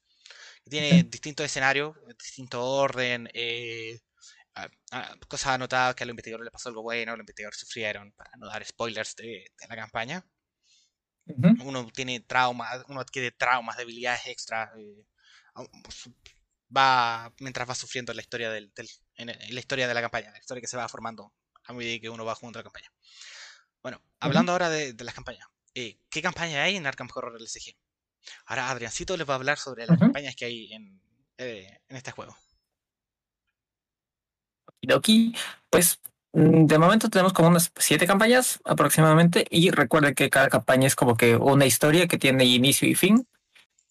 que 0.64 0.70
tiene 0.70 1.04
distintos 1.04 1.46
escenarios, 1.46 1.96
distinto 2.18 2.64
orden, 2.64 3.28
eh, 3.34 4.00
cosas 5.28 5.52
anotadas 5.52 5.94
que 5.94 6.04
a 6.04 6.06
los 6.06 6.12
investigadores 6.12 6.46
les 6.46 6.52
pasó 6.52 6.68
algo 6.68 6.82
bueno, 6.82 7.12
los 7.12 7.20
investigadores 7.20 7.60
sufrieron, 7.60 8.12
para 8.12 8.30
no 8.38 8.46
dar 8.46 8.64
spoilers 8.64 9.14
de 9.16 9.44
la 9.68 9.76
campaña. 9.76 10.24
Uno 11.64 11.86
tiene 11.92 12.20
traumas, 12.20 12.84
uno 12.88 13.00
adquiere 13.00 13.32
traumas, 13.32 13.76
debilidades 13.76 14.26
extra. 14.26 14.72
Eh, 14.78 15.04
pues, 15.82 16.08
va 16.74 17.32
mientras 17.40 17.68
va 17.68 17.74
sufriendo 17.74 18.12
la 18.12 18.22
historia 18.22 18.50
del, 18.50 18.72
en 19.16 19.26
la 19.26 19.60
historia 19.60 19.88
de 19.88 19.94
la 19.94 20.00
campaña, 20.00 20.30
la 20.30 20.38
historia 20.38 20.60
que 20.60 20.66
se 20.66 20.76
va 20.76 20.88
formando 20.88 21.32
a 21.64 21.72
medida 21.72 22.00
que 22.00 22.10
uno 22.10 22.24
va 22.24 22.34
jugando 22.34 22.58
la 22.60 22.64
campaña. 22.64 22.92
Bueno, 23.86 24.02
hablando 24.18 24.50
ahora 24.50 24.68
de, 24.68 24.94
las 25.04 25.14
campañas. 25.14 25.46
Eh, 25.72 25.96
¿Qué 26.10 26.20
campaña 26.20 26.62
hay 26.62 26.74
en 26.74 26.86
Arkham 26.86 27.08
Horror 27.14 27.40
LCG? 27.40 27.76
Ahora 28.46 28.70
Adriancito 28.70 29.16
les 29.16 29.28
va 29.28 29.34
a 29.34 29.36
hablar 29.36 29.58
sobre 29.58 29.86
las 29.86 29.96
campañas 29.96 30.34
que 30.34 30.44
hay 30.44 30.72
en, 30.72 31.00
eh, 31.38 31.78
en 31.88 31.96
este 31.96 32.10
juego. 32.10 32.36
Aquí, 34.88 35.34
pues 35.70 36.00
Mm, 36.36 36.66
de 36.66 36.78
momento 36.78 37.08
tenemos 37.08 37.32
como 37.32 37.48
unas 37.48 37.72
siete 37.76 38.06
campañas 38.06 38.60
aproximadamente 38.64 39.46
y 39.48 39.70
recuerden 39.70 40.14
que 40.14 40.28
cada 40.28 40.50
campaña 40.50 40.86
es 40.86 40.94
como 40.94 41.16
que 41.16 41.36
una 41.36 41.64
historia 41.64 42.08
que 42.08 42.18
tiene 42.18 42.44
inicio 42.44 42.86
y 42.86 42.94
fin 42.94 43.26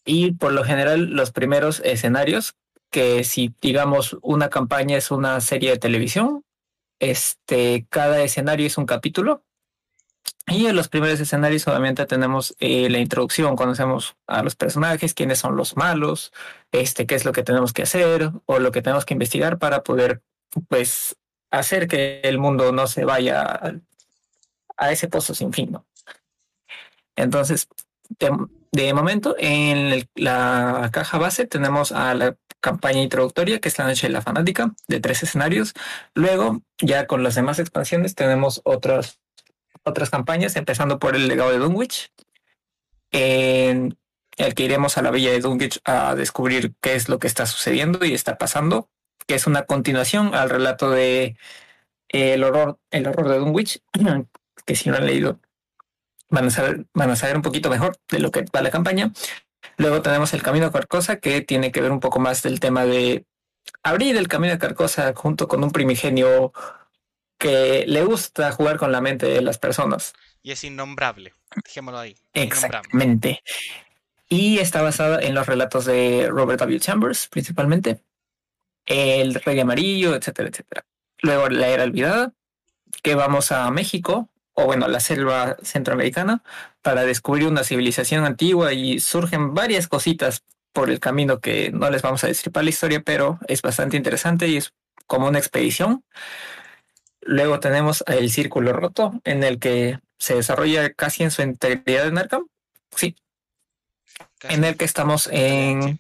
y 0.06 0.34
por 0.34 0.54
lo 0.54 0.64
general 0.64 1.10
los 1.10 1.32
primeros 1.32 1.80
escenarios 1.84 2.56
que 2.92 3.24
si 3.24 3.56
digamos 3.62 4.18
una 4.22 4.50
campaña 4.50 4.96
es 4.96 5.10
una 5.10 5.42
serie 5.42 5.72
de 5.72 5.80
televisión 5.80 6.44
este 7.00 7.88
cada 7.90 8.22
escenario 8.22 8.68
es 8.68 8.78
un 8.78 8.86
capítulo 8.86 9.44
y 10.48 10.68
en 10.68 10.76
los 10.76 10.90
primeros 10.90 11.20
escenarios 11.20 11.68
obviamente 11.68 12.06
tenemos 12.06 12.56
eh, 12.60 12.90
la 12.90 13.00
introducción, 13.00 13.56
conocemos 13.56 14.16
a 14.28 14.44
los 14.44 14.56
personajes, 14.56 15.14
quiénes 15.14 15.40
son 15.40 15.56
los 15.56 15.76
malos, 15.76 16.32
este, 16.72 17.08
qué 17.08 17.16
es 17.16 17.26
lo 17.26 17.32
que 17.32 17.44
tenemos 17.44 17.74
que 17.74 17.84
hacer 17.84 18.32
o 18.46 18.60
lo 18.60 18.72
que 18.72 18.82
tenemos 18.82 19.06
que 19.06 19.16
investigar 19.16 19.58
para 19.58 19.84
poder 19.84 20.22
pues 20.68 21.18
hacer 21.52 21.88
que 21.88 22.22
el 22.24 22.38
mundo 22.38 22.72
no 22.72 22.88
se 22.88 23.06
vaya 23.06 23.80
a, 24.78 24.92
ese 24.92 25.08
pozo 25.08 25.34
sin 25.34 25.54
fin. 25.54 25.72
¿no? 25.72 25.86
Entonces, 27.16 27.68
de, 28.20 28.94
momento, 28.94 29.36
en 29.40 30.08
la 30.16 30.90
caja 30.92 31.18
base 31.18 31.48
tenemos 31.48 31.92
a 31.92 32.14
la 32.14 32.36
campaña 32.60 33.02
introductoria, 33.02 33.60
que 33.60 33.70
es 33.70 33.78
la 33.78 33.86
noche 33.86 34.08
de 34.08 34.14
la 34.14 34.22
fanática, 34.22 34.74
de 34.88 35.00
tres 35.00 35.24
escenarios. 35.24 35.74
Luego, 36.14 36.62
ya 36.80 37.08
con 37.08 37.24
las 37.24 37.36
demás 37.36 37.60
expansiones, 37.60 38.16
tenemos 38.16 38.62
otras, 38.64 39.20
otras 39.86 40.10
campañas, 40.10 40.56
empezando 40.56 41.00
por 41.00 41.16
el 41.16 41.28
legado 41.28 41.52
de 41.52 41.60
Dunwich, 41.60 42.12
que 43.10 43.94
el 44.38 44.54
que 44.54 44.64
iremos 44.64 44.98
a 44.98 45.02
la 45.02 45.12
Villa 45.12 45.32
de 45.32 45.40
Dunwich 45.40 45.80
a 45.86 46.16
descubrir 46.16 46.74
qué 46.82 46.96
es 46.96 47.08
lo 47.08 47.20
que 47.20 47.28
está 47.28 47.46
sucediendo 47.46 48.04
y 48.04 48.14
está 48.14 48.38
pasando, 48.38 48.90
que 49.28 49.36
es 49.36 49.48
una 49.48 49.64
continuación 49.64 50.36
al 50.36 50.50
relato 50.50 50.90
de 50.90 51.38
eh, 52.10 52.34
El 52.34 52.44
horror, 52.44 52.80
el 52.92 53.08
horror 53.08 53.30
de 53.30 53.40
Dunwich, 53.40 53.82
que 54.66 54.76
si 54.76 54.90
no 54.90 54.98
han 54.98 55.06
leído 55.06 55.40
van 56.30 56.48
a 56.48 56.50
saber, 56.50 56.86
van 56.94 57.10
a 57.12 57.16
saber 57.16 57.36
un 57.36 57.42
poquito 57.42 57.70
mejor 57.70 57.98
de 58.10 58.20
lo 58.20 58.32
que 58.32 58.46
va 58.54 58.62
la 58.62 58.72
campaña. 58.72 59.12
Luego 59.78 60.02
tenemos 60.02 60.34
el 60.34 60.44
Camino 60.44 60.68
a 60.68 60.72
Carcosa, 60.72 61.18
que 61.20 61.42
tiene 61.42 61.72
que 61.72 61.82
ver 61.82 61.92
un 61.92 62.00
poco 62.00 62.20
más 62.20 62.44
del 62.44 62.60
tema 62.60 62.86
de 62.86 63.26
abrir 63.84 64.18
el 64.18 64.28
Camino 64.28 64.54
a 64.54 64.58
Carcosa 64.58 65.14
junto 65.16 65.48
con 65.48 65.64
un 65.64 65.72
primigenio 65.72 66.54
que 67.38 67.86
le 67.88 68.04
gusta 68.04 68.52
jugar 68.52 68.78
con 68.78 68.92
la 68.92 69.02
mente 69.02 69.26
de 69.26 69.42
las 69.42 69.58
personas. 69.58 70.14
Y 70.42 70.52
es 70.52 70.64
innombrable, 70.64 71.34
dejémoslo 71.64 72.00
ahí. 72.00 72.16
Exactamente. 72.34 73.42
Y 74.30 74.60
está 74.60 74.82
basada 74.82 75.22
en 75.22 75.34
los 75.36 75.46
relatos 75.46 75.86
de 75.86 76.28
Robert 76.30 76.60
W. 76.60 76.80
Chambers, 76.80 77.28
principalmente. 77.28 78.02
El 78.86 79.36
Rey 79.36 79.60
Amarillo, 79.60 80.16
etcétera, 80.16 80.50
etcétera. 80.50 80.86
Luego 81.22 81.50
la 81.50 81.68
Era 81.70 81.84
Olvidada, 81.84 82.34
que 83.02 83.16
vamos 83.16 83.52
a 83.52 83.70
México, 83.72 84.30
o 84.54 84.66
bueno, 84.66 84.88
la 84.88 85.00
selva 85.00 85.58
centroamericana, 85.62 86.44
para 86.82 87.04
descubrir 87.04 87.48
una 87.48 87.64
civilización 87.64 88.26
antigua 88.26 88.74
y 88.74 89.00
surgen 89.00 89.54
varias 89.54 89.88
cositas 89.88 90.44
por 90.74 90.90
el 90.90 91.00
camino 91.00 91.40
que 91.40 91.72
no 91.72 91.90
les 91.90 92.02
vamos 92.02 92.24
a 92.24 92.28
destripar 92.28 92.64
la 92.64 92.70
historia, 92.70 93.02
pero 93.02 93.40
es 93.48 93.62
bastante 93.62 93.98
interesante 93.98 94.48
y 94.48 94.58
es 94.58 94.74
como 95.08 95.28
una 95.28 95.40
expedición. 95.40 96.04
Luego 97.28 97.60
tenemos 97.60 98.04
el 98.06 98.30
Círculo 98.30 98.72
Roto, 98.72 99.20
en 99.24 99.44
el 99.44 99.60
que 99.60 100.00
se 100.20 100.36
desarrolla 100.36 100.94
casi 100.94 101.24
en 101.24 101.32
su 101.32 101.42
integridad 101.42 102.08
en 102.08 102.20
Arkham. 102.20 102.48
Sí. 102.96 103.16
En 104.44 104.64
el 104.64 104.78
que 104.78 104.86
estamos 104.86 105.28
en, 105.32 105.98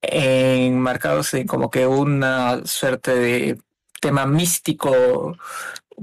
enmarcados 0.00 1.34
en 1.34 1.46
como 1.46 1.70
que 1.70 1.86
una 1.86 2.64
suerte 2.64 3.14
de 3.14 3.58
tema 4.00 4.26
místico 4.26 5.36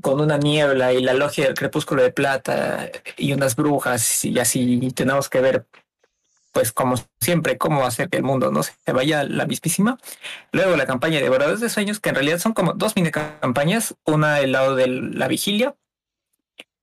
con 0.01 0.21
una 0.21 0.37
niebla 0.37 0.93
y 0.93 1.01
la 1.01 1.13
logia 1.13 1.45
del 1.45 1.55
crepúsculo 1.55 2.03
de 2.03 2.11
plata 2.11 2.89
y 3.17 3.33
unas 3.33 3.55
brujas 3.55 4.23
y 4.23 4.39
así 4.39 4.91
tenemos 4.95 5.29
que 5.29 5.41
ver 5.41 5.65
pues 6.51 6.71
como 6.71 6.95
siempre 7.19 7.57
cómo 7.57 7.85
hacer 7.85 8.09
que 8.09 8.17
el 8.17 8.23
mundo 8.23 8.51
no 8.51 8.63
se 8.63 8.73
vaya 8.93 9.21
a 9.21 9.23
la 9.23 9.45
mismísima. 9.45 9.97
Luego 10.51 10.75
la 10.75 10.85
campaña 10.85 11.17
de 11.17 11.23
Devoradores 11.23 11.59
de 11.59 11.69
Sueños, 11.69 11.99
que 11.99 12.09
en 12.09 12.15
realidad 12.15 12.39
son 12.39 12.53
como 12.53 12.73
dos 12.73 12.95
mini 12.95 13.11
campañas, 13.11 13.95
una 14.05 14.35
del 14.35 14.51
lado 14.51 14.75
de 14.75 14.87
la 14.87 15.27
vigilia, 15.27 15.75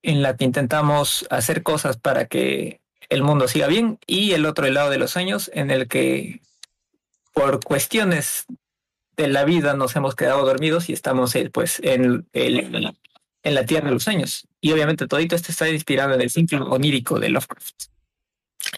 en 0.02 0.22
la 0.22 0.36
que 0.36 0.44
intentamos 0.44 1.26
hacer 1.30 1.62
cosas 1.62 1.96
para 1.96 2.26
que 2.26 2.80
el 3.08 3.22
mundo 3.22 3.48
siga 3.48 3.66
bien, 3.66 3.98
y 4.06 4.32
el 4.32 4.46
otro 4.46 4.64
del 4.64 4.74
lado 4.74 4.90
de 4.90 4.98
los 4.98 5.10
sueños, 5.10 5.50
en 5.54 5.70
el 5.70 5.88
que 5.88 6.40
por 7.32 7.62
cuestiones 7.62 8.46
de 9.16 9.28
la 9.28 9.44
vida 9.44 9.74
nos 9.74 9.96
hemos 9.96 10.14
quedado 10.14 10.44
dormidos 10.44 10.88
y 10.88 10.92
estamos 10.92 11.34
eh, 11.34 11.50
pues 11.52 11.80
en, 11.82 12.26
en 12.32 13.54
la 13.54 13.66
tierra 13.66 13.86
de 13.86 13.94
los 13.94 14.04
sueños. 14.04 14.46
Y 14.60 14.72
obviamente 14.72 15.06
todo 15.06 15.20
esto 15.20 15.36
está 15.36 15.68
inspirado 15.68 16.14
en 16.14 16.20
el 16.20 16.30
ciclo 16.30 16.66
onírico 16.70 17.18
de 17.18 17.30
Lovecraft. 17.30 17.84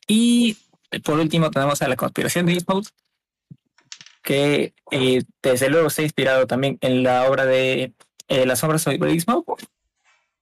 Y 0.06 0.56
por 1.04 1.18
último 1.18 1.50
tenemos 1.50 1.82
a 1.82 1.88
la 1.88 1.96
conspiración 1.96 2.46
de 2.46 2.54
Eastmouth, 2.54 2.88
que 4.22 4.74
eh, 4.90 5.22
desde 5.42 5.70
luego 5.70 5.88
está 5.88 6.02
inspirado 6.02 6.46
también 6.46 6.78
en 6.80 7.02
la 7.02 7.28
obra 7.28 7.46
de 7.46 7.94
eh, 8.28 8.46
Las 8.46 8.60
de 8.60 9.12
Eastmouth 9.12 9.46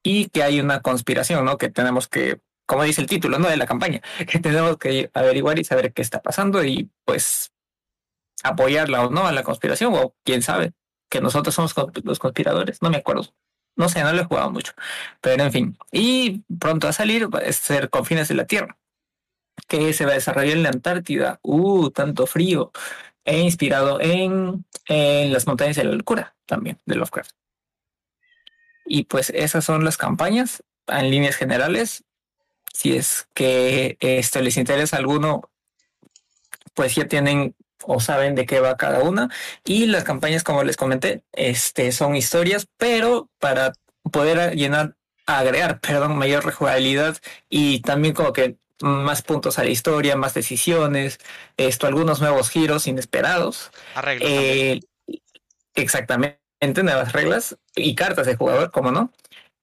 y 0.02 0.28
que 0.30 0.42
hay 0.42 0.60
una 0.60 0.80
conspiración, 0.80 1.44
¿no? 1.44 1.58
Que 1.58 1.70
tenemos 1.70 2.08
que, 2.08 2.40
como 2.66 2.82
dice 2.84 3.00
el 3.00 3.06
título, 3.06 3.38
¿no? 3.38 3.48
De 3.48 3.56
la 3.56 3.66
campaña, 3.66 4.00
que 4.30 4.38
tenemos 4.38 4.78
que 4.78 5.10
averiguar 5.14 5.58
y 5.58 5.64
saber 5.64 5.92
qué 5.92 6.02
está 6.02 6.22
pasando 6.22 6.64
y 6.64 6.90
pues 7.04 7.52
apoyarla 8.42 9.06
o 9.06 9.10
no 9.10 9.26
a 9.26 9.32
la 9.32 9.42
conspiración, 9.42 9.94
o 9.94 10.14
quién 10.24 10.42
sabe, 10.42 10.72
que 11.10 11.20
nosotros 11.20 11.54
somos 11.54 11.74
los 12.04 12.18
conspiradores, 12.18 12.82
no 12.82 12.90
me 12.90 12.98
acuerdo. 12.98 13.34
No 13.76 13.88
sé, 13.88 14.02
no 14.02 14.12
lo 14.12 14.22
he 14.22 14.24
jugado 14.24 14.50
mucho. 14.50 14.72
Pero 15.20 15.44
en 15.44 15.52
fin. 15.52 15.78
Y 15.92 16.42
pronto 16.58 16.88
a 16.88 16.92
salir 16.92 17.32
va 17.32 17.38
a 17.38 17.52
ser 17.52 17.90
Confines 17.90 18.26
de 18.26 18.34
la 18.34 18.44
Tierra, 18.44 18.76
que 19.66 19.92
se 19.92 20.06
desarrollar 20.06 20.56
en 20.56 20.62
la 20.62 20.70
Antártida. 20.70 21.40
Uh, 21.42 21.90
tanto 21.90 22.26
frío. 22.26 22.72
He 23.24 23.40
inspirado 23.40 24.00
en, 24.00 24.64
en 24.86 25.32
las 25.32 25.46
montañas 25.46 25.76
de 25.76 25.84
la 25.84 25.92
locura 25.92 26.36
también, 26.46 26.78
de 26.86 26.94
Lovecraft. 26.96 27.32
Y 28.86 29.04
pues 29.04 29.30
esas 29.30 29.64
son 29.64 29.84
las 29.84 29.96
campañas 29.96 30.62
en 30.86 31.10
líneas 31.10 31.36
generales. 31.36 32.04
Si 32.72 32.96
es 32.96 33.28
que 33.34 33.96
esto 34.00 34.40
les 34.40 34.56
interesa 34.56 34.96
alguno, 34.96 35.50
pues 36.74 36.94
ya 36.94 37.06
tienen 37.06 37.54
o 37.84 38.00
saben 38.00 38.34
de 38.34 38.46
qué 38.46 38.60
va 38.60 38.76
cada 38.76 39.02
una. 39.02 39.30
Y 39.64 39.86
las 39.86 40.04
campañas, 40.04 40.44
como 40.44 40.64
les 40.64 40.76
comenté, 40.76 41.22
este, 41.32 41.92
son 41.92 42.16
historias, 42.16 42.66
pero 42.76 43.28
para 43.38 43.72
poder 44.10 44.54
llenar, 44.56 44.96
agregar, 45.26 45.80
perdón, 45.80 46.16
mayor 46.16 46.44
rejugabilidad 46.44 47.18
y 47.48 47.80
también 47.80 48.14
como 48.14 48.32
que 48.32 48.56
más 48.80 49.22
puntos 49.22 49.58
a 49.58 49.64
la 49.64 49.70
historia, 49.70 50.16
más 50.16 50.34
decisiones, 50.34 51.18
esto, 51.56 51.86
algunos 51.86 52.20
nuevos 52.20 52.50
giros 52.50 52.86
inesperados. 52.86 53.70
Arreglos. 53.94 54.30
Eh, 54.30 54.80
exactamente, 55.74 56.38
nuevas 56.82 57.12
reglas 57.12 57.56
y 57.74 57.94
cartas 57.94 58.26
de 58.26 58.36
jugador, 58.36 58.70
como 58.70 58.90
no. 58.90 59.12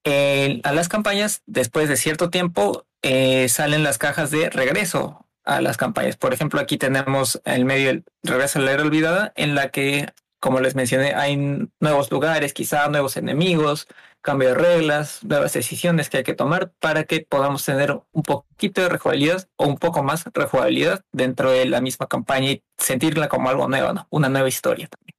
a 0.06 0.74
las 0.74 0.90
campañas, 0.90 1.42
después 1.46 1.90
de 1.90 1.98
cierto 1.98 2.30
tiempo, 2.30 2.86
eh, 3.08 3.50
salen 3.50 3.84
las 3.84 4.00
cajas 4.00 4.32
de 4.32 4.50
regreso 4.50 5.28
a 5.44 5.62
las 5.62 5.78
campañas. 5.78 6.18
Por 6.18 6.34
ejemplo, 6.34 6.60
aquí 6.60 6.78
tenemos 6.78 7.40
el 7.46 7.64
medio 7.64 7.92
el 7.92 8.04
Regreso 8.24 8.58
a 8.58 8.64
la 8.64 8.72
Era 8.72 8.82
Olvidada, 8.82 9.32
en 9.36 9.54
la 9.54 9.70
que, 9.70 10.12
como 10.40 10.60
les 10.60 10.76
mencioné, 10.76 11.14
hay 11.14 11.38
nuevos 11.80 12.12
lugares, 12.12 12.54
quizá 12.54 12.88
nuevos 12.88 13.18
enemigos, 13.18 13.88
cambio 14.22 14.50
de 14.50 14.56
reglas, 14.56 15.24
nuevas 15.24 15.54
decisiones 15.54 16.10
que 16.10 16.18
hay 16.18 16.24
que 16.24 16.34
tomar 16.34 16.72
para 16.80 17.04
que 17.04 17.22
podamos 17.22 17.64
tener 17.64 17.92
un 18.12 18.24
poquito 18.24 18.82
de 18.82 18.90
rejugabilidad 18.90 19.48
o 19.56 19.68
un 19.68 19.78
poco 19.78 20.04
más 20.04 20.26
rejugabilidad 20.34 21.06
dentro 21.12 21.52
de 21.52 21.66
la 21.66 21.80
misma 21.80 22.08
campaña 22.08 22.52
y 22.52 22.64
sentirla 22.78 23.30
como 23.30 23.50
algo 23.50 23.68
nuevo, 23.68 23.94
¿no? 23.94 24.08
Una 24.10 24.30
nueva 24.30 24.48
historia 24.48 24.88
también. 24.88 25.16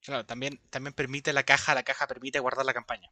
Claro, 0.00 0.26
también, 0.26 0.60
también 0.70 0.94
permite 0.94 1.32
la 1.32 1.44
caja, 1.44 1.74
la 1.74 1.82
caja 1.82 2.06
permite 2.06 2.40
guardar 2.40 2.64
la 2.64 2.74
campaña. 2.74 3.10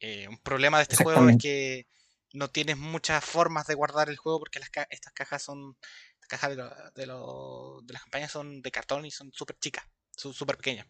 Eh, 0.00 0.26
un 0.28 0.38
problema 0.38 0.78
de 0.78 0.82
este 0.82 0.96
juego 0.96 1.28
es 1.28 1.38
que 1.38 1.86
no 2.32 2.48
tienes 2.48 2.76
muchas 2.76 3.24
formas 3.24 3.66
de 3.66 3.74
guardar 3.74 4.08
el 4.08 4.16
juego 4.16 4.40
porque 4.40 4.58
las 4.58 4.70
estas 4.90 5.12
cajas 5.12 5.42
son. 5.42 5.76
Las 6.20 6.28
cajas 6.28 6.56
de, 6.56 6.56
de, 6.56 7.06
de, 7.06 7.92
las 7.92 8.02
campañas 8.02 8.32
son 8.32 8.62
de 8.62 8.70
cartón 8.70 9.04
y 9.04 9.10
son 9.10 9.30
súper 9.32 9.58
chicas, 9.58 9.84
súper 10.16 10.56
pequeñas. 10.56 10.86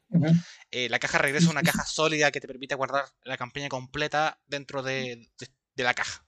Eh, 0.71 0.89
la 0.89 0.99
caja 0.99 1.19
regresa 1.19 1.51
una 1.51 1.63
caja 1.63 1.85
sólida 1.87 2.31
que 2.31 2.41
te 2.41 2.49
permite 2.49 2.75
guardar 2.75 3.07
la 3.23 3.37
campaña 3.37 3.69
completa 3.69 4.41
dentro 4.47 4.83
de, 4.83 5.29
la 5.77 5.95
caja. 5.95 6.27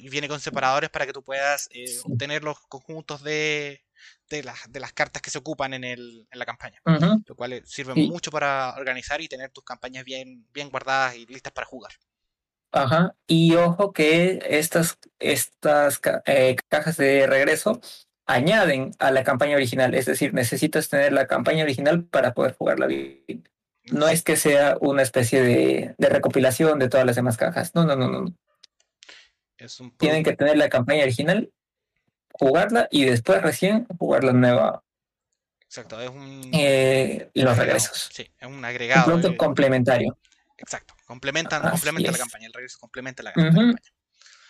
y, 0.00 0.08
viene 0.08 0.28
con 0.28 0.40
separadores 0.40 0.90
para 0.90 1.06
que 1.06 1.12
tú 1.12 1.22
puedas 1.22 1.68
eh, 1.72 1.98
obtener 2.04 2.42
los 2.42 2.58
conjuntos 2.68 3.22
de, 3.22 3.84
de, 4.28 4.42
las, 4.42 4.70
de 4.70 4.80
las 4.80 4.92
cartas 4.92 5.22
que 5.22 5.30
se 5.30 5.38
ocupan 5.38 5.74
en, 5.74 5.84
el, 5.84 6.26
en 6.30 6.38
la 6.38 6.46
campaña. 6.46 6.80
Lo 7.26 7.34
cual 7.34 7.52
eh, 7.52 7.62
sirve 7.64 7.94
mucho 7.94 8.30
para 8.30 8.74
organizar 8.76 9.20
y 9.20 9.28
tener 9.28 9.50
tus 9.50 9.64
campañas 9.64 10.04
bien, 10.04 10.46
bien 10.52 10.70
guardadas 10.70 11.16
y 11.16 11.26
listas 11.26 11.52
para 11.52 11.66
jugar. 11.66 11.92
Ajá, 12.70 13.14
y 13.26 13.54
ojo 13.54 13.94
que 13.94 14.40
estas, 14.44 14.98
estas 15.18 16.00
eh, 16.26 16.56
cajas 16.68 16.98
de 16.98 17.26
regreso 17.26 17.80
añaden 18.28 18.92
a 18.98 19.10
la 19.10 19.24
campaña 19.24 19.56
original, 19.56 19.94
es 19.94 20.06
decir, 20.06 20.34
necesitas 20.34 20.88
tener 20.88 21.12
la 21.12 21.26
campaña 21.26 21.64
original 21.64 22.04
para 22.04 22.34
poder 22.34 22.54
jugarla 22.54 22.86
bien. 22.86 23.48
No 23.90 24.06
es 24.06 24.22
que 24.22 24.36
sea 24.36 24.76
una 24.80 25.02
especie 25.02 25.42
de, 25.42 25.94
recopilación 25.98 26.78
de 26.78 26.90
todas 26.90 27.06
las 27.06 27.16
demás 27.16 27.38
cajas, 27.38 27.74
no, 27.74 27.84
no, 27.84 27.96
no, 27.96 28.08
no. 28.08 28.34
Tienen 29.96 30.22
que 30.22 30.36
tener 30.36 30.58
la 30.58 30.68
campaña 30.68 31.02
original, 31.02 31.50
jugarla 32.32 32.86
y 32.90 33.06
después 33.06 33.42
recién 33.42 33.86
jugar 33.98 34.22
la 34.24 34.32
nueva. 34.34 34.84
Exacto, 35.62 36.00
es 36.00 36.10
un... 36.10 36.50
Eh, 36.52 37.30
los 37.34 37.56
regresos. 37.56 38.10
Sí, 38.12 38.30
es 38.38 38.46
un 38.46 38.64
agregado. 38.64 39.14
Un 39.14 39.36
complementario. 39.36 40.18
Exacto, 40.58 40.94
complementan, 41.06 41.62
complementa 41.70 42.12
la 42.12 42.18
campaña, 42.18 42.46
el 42.46 42.52
regreso 42.52 42.78
complementa 42.78 43.22
la, 43.22 43.32
campaña. 43.32 43.74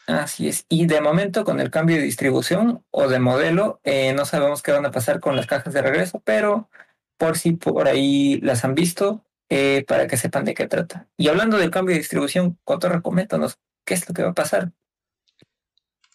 Así 0.08 0.48
es. 0.48 0.64
Y 0.70 0.86
de 0.86 1.02
momento, 1.02 1.44
con 1.44 1.60
el 1.60 1.70
cambio 1.70 1.96
de 1.96 2.02
distribución 2.02 2.82
o 2.90 3.08
de 3.08 3.18
modelo, 3.18 3.78
eh, 3.84 4.14
no 4.14 4.24
sabemos 4.24 4.62
qué 4.62 4.72
van 4.72 4.86
a 4.86 4.90
pasar 4.90 5.20
con 5.20 5.36
las 5.36 5.46
cajas 5.46 5.74
de 5.74 5.82
regreso, 5.82 6.22
pero 6.24 6.70
por 7.18 7.36
si 7.36 7.52
por 7.52 7.86
ahí 7.86 8.40
las 8.40 8.64
han 8.64 8.74
visto, 8.74 9.22
eh, 9.50 9.84
para 9.86 10.06
que 10.06 10.16
sepan 10.16 10.46
de 10.46 10.54
qué 10.54 10.66
trata. 10.66 11.08
Y 11.18 11.28
hablando 11.28 11.58
del 11.58 11.70
cambio 11.70 11.92
de 11.92 11.98
distribución, 11.98 12.58
Cotorra, 12.64 13.02
coméntanos 13.02 13.58
qué 13.84 13.92
es 13.92 14.08
lo 14.08 14.14
que 14.14 14.22
va 14.22 14.30
a 14.30 14.34
pasar. 14.34 14.72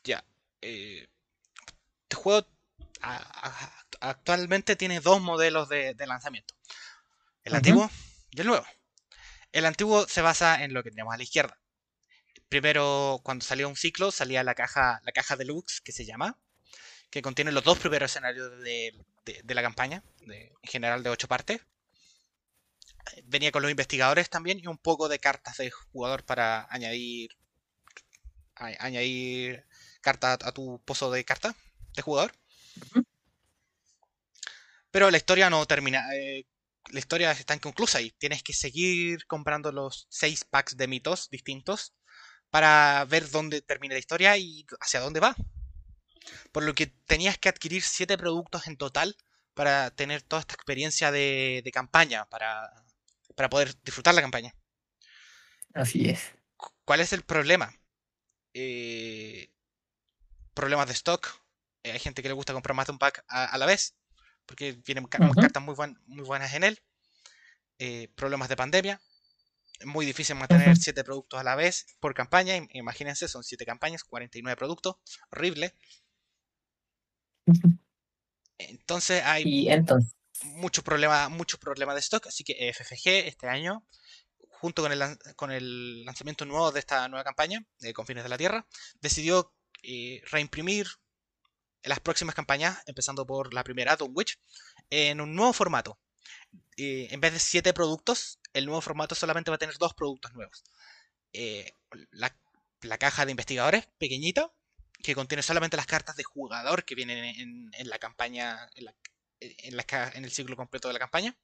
Ya. 0.03 0.25
Eh, 0.61 1.07
este 2.09 2.15
juego 2.15 2.47
actualmente 3.99 4.75
tiene 4.75 5.01
dos 5.01 5.21
modelos 5.21 5.69
de, 5.69 5.95
lanzamiento: 6.07 6.55
el 7.43 7.53
antiguo 7.53 7.91
y 8.31 8.41
el 8.41 8.47
nuevo. 8.47 8.65
El 9.51 9.67
antiguo 9.67 10.07
se 10.07 10.23
basa 10.23 10.63
en 10.63 10.73
lo 10.73 10.81
que 10.81 10.89
tenemos 10.89 11.13
a 11.13 11.17
la 11.17 11.23
izquierda. 11.23 11.59
Primero, 12.53 13.19
cuando 13.23 13.43
salió 13.43 13.67
un 13.67 13.75
ciclo, 13.75 14.11
salía 14.11 14.43
la 14.43 14.53
caja, 14.53 15.01
la 15.05 15.11
caja 15.11 15.35
deluxe, 15.35 15.81
que 15.81 15.91
se 15.91 16.05
llama, 16.05 16.37
que 17.09 17.23
contiene 17.23 17.51
los 17.51 17.63
dos 17.63 17.79
primeros 17.79 18.11
escenarios 18.11 18.61
de, 18.61 18.93
la 19.47 19.63
campaña, 19.63 20.03
en 20.27 20.51
general 20.61 21.01
de 21.01 21.09
ocho 21.09 21.27
partes. 21.27 21.61
Venía 23.23 23.51
con 23.51 23.63
los 23.63 23.71
investigadores 23.71 24.29
también 24.29 24.59
y 24.59 24.67
un 24.67 24.77
poco 24.77 25.09
de 25.09 25.17
cartas 25.17 25.57
de 25.57 25.71
jugador 25.71 26.25
para 26.25 26.67
añadir 26.69 27.31
añadir 28.53 29.65
cartas 30.01 30.37
a 30.43 30.51
tu 30.51 30.79
pozo 30.85 31.09
de 31.09 31.25
cartas 31.25 31.55
de 31.95 32.03
jugador. 32.03 32.33
Pero 34.91 35.09
la 35.09 35.17
historia 35.17 35.49
no 35.49 35.65
termina. 35.65 36.05
Eh, 36.15 36.45
la 36.91 36.99
historia 36.99 37.31
está 37.31 37.55
inconclusa 37.55 37.99
y 37.99 38.11
tienes 38.11 38.43
que 38.43 38.53
seguir 38.53 39.25
comprando 39.25 39.71
los 39.71 40.05
seis 40.11 40.43
packs 40.43 40.77
de 40.77 40.87
mitos 40.87 41.31
distintos 41.31 41.95
para 42.53 43.03
ver 43.05 43.31
dónde 43.31 43.63
termina 43.63 43.95
la 43.95 43.99
historia 43.99 44.37
y 44.37 44.63
hacia 44.79 44.99
dónde 44.99 45.19
va. 45.19 45.35
Por 46.51 46.61
lo 46.61 46.75
que 46.75 46.85
tenías 46.85 47.39
que 47.39 47.49
adquirir 47.49 47.81
siete 47.81 48.15
productos 48.15 48.67
en 48.67 48.77
total 48.77 49.17
para 49.55 49.89
tener 49.89 50.21
toda 50.21 50.41
esta 50.41 50.53
experiencia 50.53 51.11
de, 51.11 51.67
campaña, 51.73 52.25
para, 52.29 52.71
para 53.35 53.49
poder 53.49 53.75
disfrutar 53.81 54.13
la 54.13 54.21
campaña. 54.21 54.53
Así 55.73 56.07
es. 56.07 56.21
¿Cuál 56.85 56.99
es 56.99 57.11
el 57.11 57.23
problema? 57.23 57.75
Eh, 58.53 59.49
problemas 60.53 60.85
de 60.85 60.93
stock. 60.93 61.27
Eh, 61.81 61.93
hay 61.93 61.99
gente 61.99 62.21
que 62.21 62.27
le 62.27 62.35
gusta 62.35 62.53
comprar 62.53 62.75
más 62.75 62.85
de 62.85 62.91
un 62.91 62.99
pack 62.99 63.25
a 63.27 63.57
la 63.57 63.65
vez 63.65 63.95
porque 64.45 64.73
vienen 64.85 65.05
cartas 65.05 65.63
muy, 65.63 65.75
muy 66.05 66.25
buenas 66.25 66.53
en 66.53 66.63
él. 66.63 66.79
Eh, 67.79 68.09
problemas 68.15 68.49
de 68.49 68.55
pandemia. 68.55 69.01
Muy 69.85 70.05
difícil 70.05 70.35
mantener 70.35 70.77
7 70.77 71.03
productos 71.03 71.39
a 71.39 71.43
la 71.43 71.55
vez 71.55 71.85
por 71.99 72.13
campaña. 72.13 72.55
Imagínense, 72.71 73.27
son 73.27 73.43
7 73.43 73.65
campañas, 73.65 74.03
49 74.03 74.55
productos. 74.57 74.95
Horrible. 75.31 75.73
Entonces 78.57 79.23
hay 79.23 79.43
¿Y 79.45 79.69
entonces? 79.69 80.15
muchos 80.43 80.83
problemas 80.83 81.29
mucho 81.29 81.57
problema 81.59 81.93
de 81.93 81.99
stock. 81.99 82.27
Así 82.27 82.43
que 82.43 82.71
FFG 82.73 83.27
este 83.27 83.47
año, 83.47 83.85
junto 84.49 84.81
con 84.81 84.91
el, 84.91 85.17
con 85.35 85.51
el 85.51 86.05
lanzamiento 86.05 86.45
nuevo 86.45 86.71
de 86.71 86.79
esta 86.79 87.07
nueva 87.07 87.23
campaña 87.23 87.65
de 87.79 87.93
Confines 87.93 88.23
de 88.23 88.29
la 88.29 88.37
Tierra, 88.37 88.65
decidió 89.01 89.53
eh, 89.83 90.21
reimprimir 90.31 90.87
las 91.83 91.99
próximas 91.99 92.35
campañas, 92.35 92.79
empezando 92.85 93.25
por 93.25 93.53
la 93.53 93.63
primera, 93.63 93.97
Don 93.97 94.11
Witch, 94.13 94.39
en 94.89 95.19
un 95.19 95.35
nuevo 95.35 95.51
formato. 95.51 95.99
en 96.77 97.19
vez 97.19 97.33
de 97.33 97.39
7 97.39 97.73
productos, 97.73 98.39
el 98.53 98.65
nuevo 98.65 98.81
formato 98.81 99.15
solamente 99.15 99.51
va 99.51 99.55
a 99.55 99.59
tener 99.59 99.77
dos 99.77 99.93
productos 99.93 100.33
nuevos. 100.33 100.63
Eh, 101.33 101.73
la, 102.11 102.97
caja 102.97 103.25
de 103.25 103.31
investigadores, 103.31 103.87
pequeñita, 103.97 104.51
que 105.01 105.15
contiene 105.15 105.41
solamente 105.41 105.77
las 105.77 105.87
cartas 105.87 106.15
de 106.15 106.23
jugador 106.23 106.85
que 106.85 106.95
vienen 106.95 107.71
en, 107.73 107.89
la 107.89 107.97
campaña, 107.97 108.69
en, 108.75 108.93
en, 109.39 110.23
el 110.23 110.31
ciclo 110.31 110.55
completo 110.55 110.87
de 110.87 110.93
la 110.93 110.99
campaña. 110.99 111.37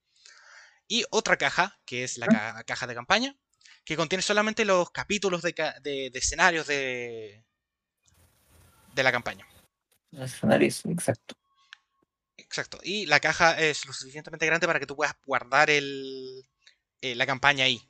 Y 0.87 1.05
otra 1.11 1.37
caja, 1.37 1.79
que 1.85 2.03
es 2.03 2.17
la 2.17 2.63
caja 2.65 2.87
de 2.87 2.95
campaña, 2.95 3.35
que 3.83 3.95
contiene 3.95 4.21
solamente 4.21 4.65
los 4.65 4.91
capítulos 4.91 5.41
de, 5.41 5.53
de 5.81 6.11
escenarios 6.13 6.67
de, 6.67 7.43
de 8.93 9.03
la 9.03 9.11
campaña. 9.11 9.47
Escenarios, 10.11 10.85
exacto. 10.85 11.35
Exacto. 12.37 12.79
Y 12.83 13.05
la 13.05 13.19
caja 13.19 13.59
es 13.59 13.85
lo 13.85 13.93
suficientemente 13.93 14.45
grande 14.45 14.65
para 14.65 14.79
que 14.79 14.87
tú 14.87 14.95
puedas 14.95 15.15
guardar 15.25 15.69
el, 15.69 16.43
eh, 17.01 17.15
la 17.15 17.25
campaña 17.25 17.65
ahí. 17.65 17.81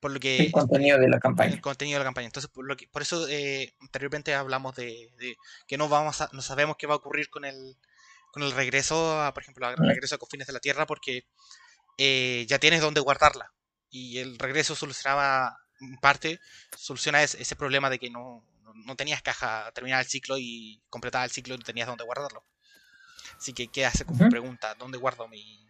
Por 0.00 0.10
lo 0.10 0.20
que, 0.20 0.36
el 0.36 0.52
contenido 0.52 0.98
de 0.98 1.08
la 1.08 1.18
campaña. 1.18 1.54
El 1.54 1.60
contenido 1.60 1.98
de 1.98 2.04
la 2.04 2.08
campaña. 2.08 2.26
Entonces, 2.26 2.50
por, 2.50 2.66
lo 2.66 2.76
que, 2.76 2.86
por 2.88 3.02
eso 3.02 3.26
eh, 3.28 3.74
anteriormente 3.80 4.34
hablamos 4.34 4.76
de, 4.76 5.10
que 5.66 5.78
no 5.78 5.88
vamos 5.88 6.20
a, 6.20 6.28
no 6.32 6.42
sabemos 6.42 6.76
qué 6.78 6.86
va 6.86 6.94
a 6.94 6.98
ocurrir 6.98 7.30
con 7.30 7.44
el, 7.44 7.76
con 8.30 8.42
el 8.42 8.52
regreso, 8.52 9.30
por 9.32 9.42
ejemplo, 9.42 9.68
el 9.68 9.76
regreso 9.76 10.14
a 10.14 10.18
Confines 10.18 10.46
de 10.46 10.52
la 10.52 10.60
Tierra, 10.60 10.86
porque 10.86 11.26
eh, 11.98 12.44
ya 12.48 12.58
tienes 12.58 12.82
dónde 12.82 13.00
guardarla. 13.00 13.52
Y 13.90 14.18
el 14.18 14.38
regreso 14.38 14.74
solucionaba, 14.74 15.58
en 15.80 15.96
parte, 15.96 16.40
soluciona 16.76 17.22
ese 17.22 17.56
problema 17.56 17.88
de 17.88 17.98
que 17.98 18.10
no, 18.10 18.44
no 18.84 18.96
tenías 18.96 19.22
caja, 19.22 19.70
terminaba 19.72 20.02
el 20.02 20.08
ciclo 20.08 20.36
y 20.38 20.82
completaba 20.90 21.24
el 21.24 21.30
ciclo 21.30 21.54
y 21.54 21.58
no 21.58 21.64
tenías 21.64 21.88
dónde 21.88 22.04
guardarlo. 22.04 22.44
Así 23.38 23.52
que 23.52 23.68
qué 23.68 23.86
hace 23.86 24.04
como 24.04 24.28
pregunta, 24.28 24.74
¿dónde 24.74 24.98
guardo 24.98 25.28
mi, 25.28 25.65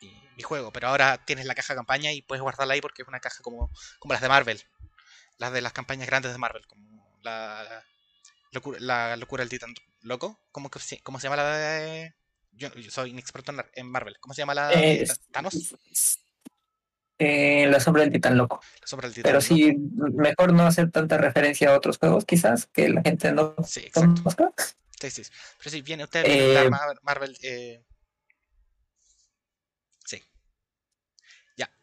mi, 0.00 0.42
juego? 0.42 0.72
Pero 0.72 0.88
ahora 0.88 1.24
tienes 1.24 1.46
la 1.46 1.54
caja 1.54 1.74
campaña 1.74 2.12
y 2.12 2.22
puedes 2.22 2.42
guardarla 2.42 2.74
ahí 2.74 2.80
porque 2.80 3.02
es 3.02 3.08
una 3.08 3.20
caja 3.20 3.42
como, 3.42 3.70
como 3.98 4.14
las 4.14 4.22
de 4.22 4.28
Marvel. 4.28 4.62
Las 5.38 5.52
de 5.52 5.60
las 5.60 5.72
campañas 5.72 6.06
grandes 6.06 6.32
de 6.32 6.38
Marvel, 6.38 6.66
como 6.66 7.08
la 7.22 7.84
locura, 8.52 8.78
la 8.80 9.16
locura 9.16 9.42
del 9.42 9.50
titán 9.50 9.74
loco. 10.02 10.40
¿Cómo, 10.52 10.70
cómo 11.02 11.18
se 11.18 11.24
llama 11.24 11.36
la 11.36 11.56
de...? 11.56 12.14
Yo, 12.52 12.68
soy 12.88 13.10
inexperto 13.10 13.52
en 13.74 13.86
Marvel. 13.86 14.18
¿Cómo 14.20 14.34
se 14.34 14.42
llama 14.42 14.54
la 14.54 14.68
de 14.68 15.08
Thanos? 15.30 15.76
Eh, 17.22 17.66
la 17.70 17.78
sombra 17.80 18.02
del 18.02 18.12
titán 18.12 18.38
loco. 18.38 18.62
Pero 19.22 19.42
sí, 19.42 19.76
mejor 19.76 20.54
no 20.54 20.66
hacer 20.66 20.90
tanta 20.90 21.18
referencia 21.18 21.68
a 21.68 21.76
otros 21.76 21.98
juegos, 21.98 22.24
quizás, 22.24 22.64
que 22.64 22.88
la 22.88 23.02
gente 23.02 23.30
no 23.30 23.54
sí, 23.62 23.90
conozca. 23.90 24.50
Sí, 24.98 25.10
sí. 25.10 25.22
Pero 25.58 25.70
sí, 25.70 25.82
viene 25.82 26.04
usted 26.04 26.24
eh, 26.26 26.70
Marvel. 27.02 27.36
Eh... 27.42 27.84
Sí. 30.06 30.22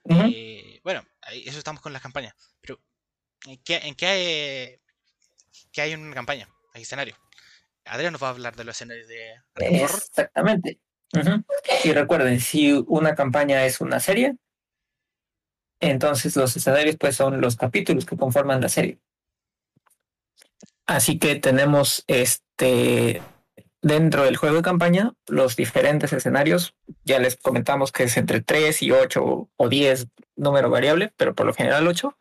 Eh, 0.09 0.79
bueno, 0.83 1.05
eso 1.31 1.57
estamos 1.57 1.81
con 1.81 1.93
las 1.93 2.01
campañas. 2.01 2.33
Pero, 2.61 2.79
¿en 3.45 3.57
qué, 3.63 3.77
en 3.77 3.95
qué 3.95 4.05
hay, 4.05 4.79
qué 5.71 5.81
hay 5.81 5.91
en 5.91 6.01
una 6.01 6.15
campaña? 6.15 6.49
Hay 6.73 6.83
escenario. 6.83 7.15
Adrián 7.85 8.11
nos 8.11 8.21
va 8.21 8.27
a 8.27 8.31
hablar 8.31 8.55
de 8.55 8.63
los 8.63 8.75
escenarios 8.75 9.07
de 9.07 9.35
Exactamente. 9.55 10.79
Y 11.83 11.93
recuerden, 11.93 12.39
si 12.39 12.73
una 12.87 13.15
campaña 13.15 13.65
es 13.65 13.79
una 13.79 13.99
serie, 13.99 14.35
entonces 15.79 16.35
los 16.35 16.55
escenarios 16.55 16.97
pues 16.97 17.15
son 17.15 17.39
los 17.39 17.55
capítulos 17.55 18.05
que 18.05 18.17
conforman 18.17 18.61
la 18.61 18.69
serie. 18.69 18.99
Así 20.85 21.19
que 21.19 21.35
tenemos 21.35 22.03
este 22.07 23.21
dentro 23.81 24.23
del 24.23 24.37
juego 24.37 24.57
de 24.57 24.61
campaña 24.61 25.13
los 25.27 25.55
diferentes 25.55 26.13
escenarios. 26.13 26.75
Ya 27.03 27.19
les 27.19 27.35
comentamos 27.37 27.91
que 27.91 28.03
es 28.03 28.17
entre 28.17 28.41
3 28.41 28.81
y 28.83 28.91
8 28.91 29.49
o 29.55 29.69
10 29.69 30.07
número 30.35 30.69
variable, 30.69 31.13
pero 31.17 31.35
por 31.35 31.45
lo 31.45 31.53
general 31.53 31.87
8, 31.87 32.17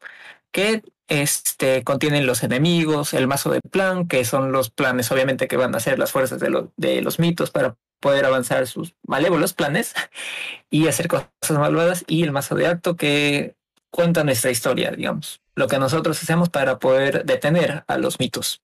que 0.53 0.83
este, 1.09 1.85
contienen 1.85 2.27
los 2.27 2.43
enemigos, 2.43 3.15
el 3.15 3.27
mazo 3.27 3.51
de 3.51 3.61
plan, 3.61 4.09
que 4.09 4.25
son 4.25 4.53
los 4.53 4.71
planes 4.71 5.11
obviamente 5.13 5.49
que 5.49 5.57
van 5.57 5.75
a 5.75 5.81
ser 5.81 5.99
las 5.99 6.13
fuerzas 6.13 6.41
de, 6.41 6.69
de 6.77 7.03
los 7.03 7.19
mitos 7.19 7.51
para 7.51 7.77
poder 8.01 8.25
avanzar 8.25 8.67
sus 8.67 8.95
malévolos 9.07 9.53
planes 9.53 9.95
y 10.71 10.89
hacer 10.89 11.09
cosas 11.09 11.31
malvadas 11.51 12.05
y 12.07 12.23
el 12.23 12.33
mazo 12.33 12.55
de 12.55 12.67
acto 12.67 12.97
que 12.97 13.57
cuenta 13.91 14.25
nuestra 14.25 14.51
historia, 14.51 14.91
digamos, 14.91 15.41
lo 15.55 15.69
que 15.69 15.79
nosotros 15.79 16.23
hacemos 16.23 16.51
para 16.51 16.79
poder 16.79 17.25
detener 17.25 17.85
a 17.87 17.99
los 17.99 18.19
mitos. 18.21 18.63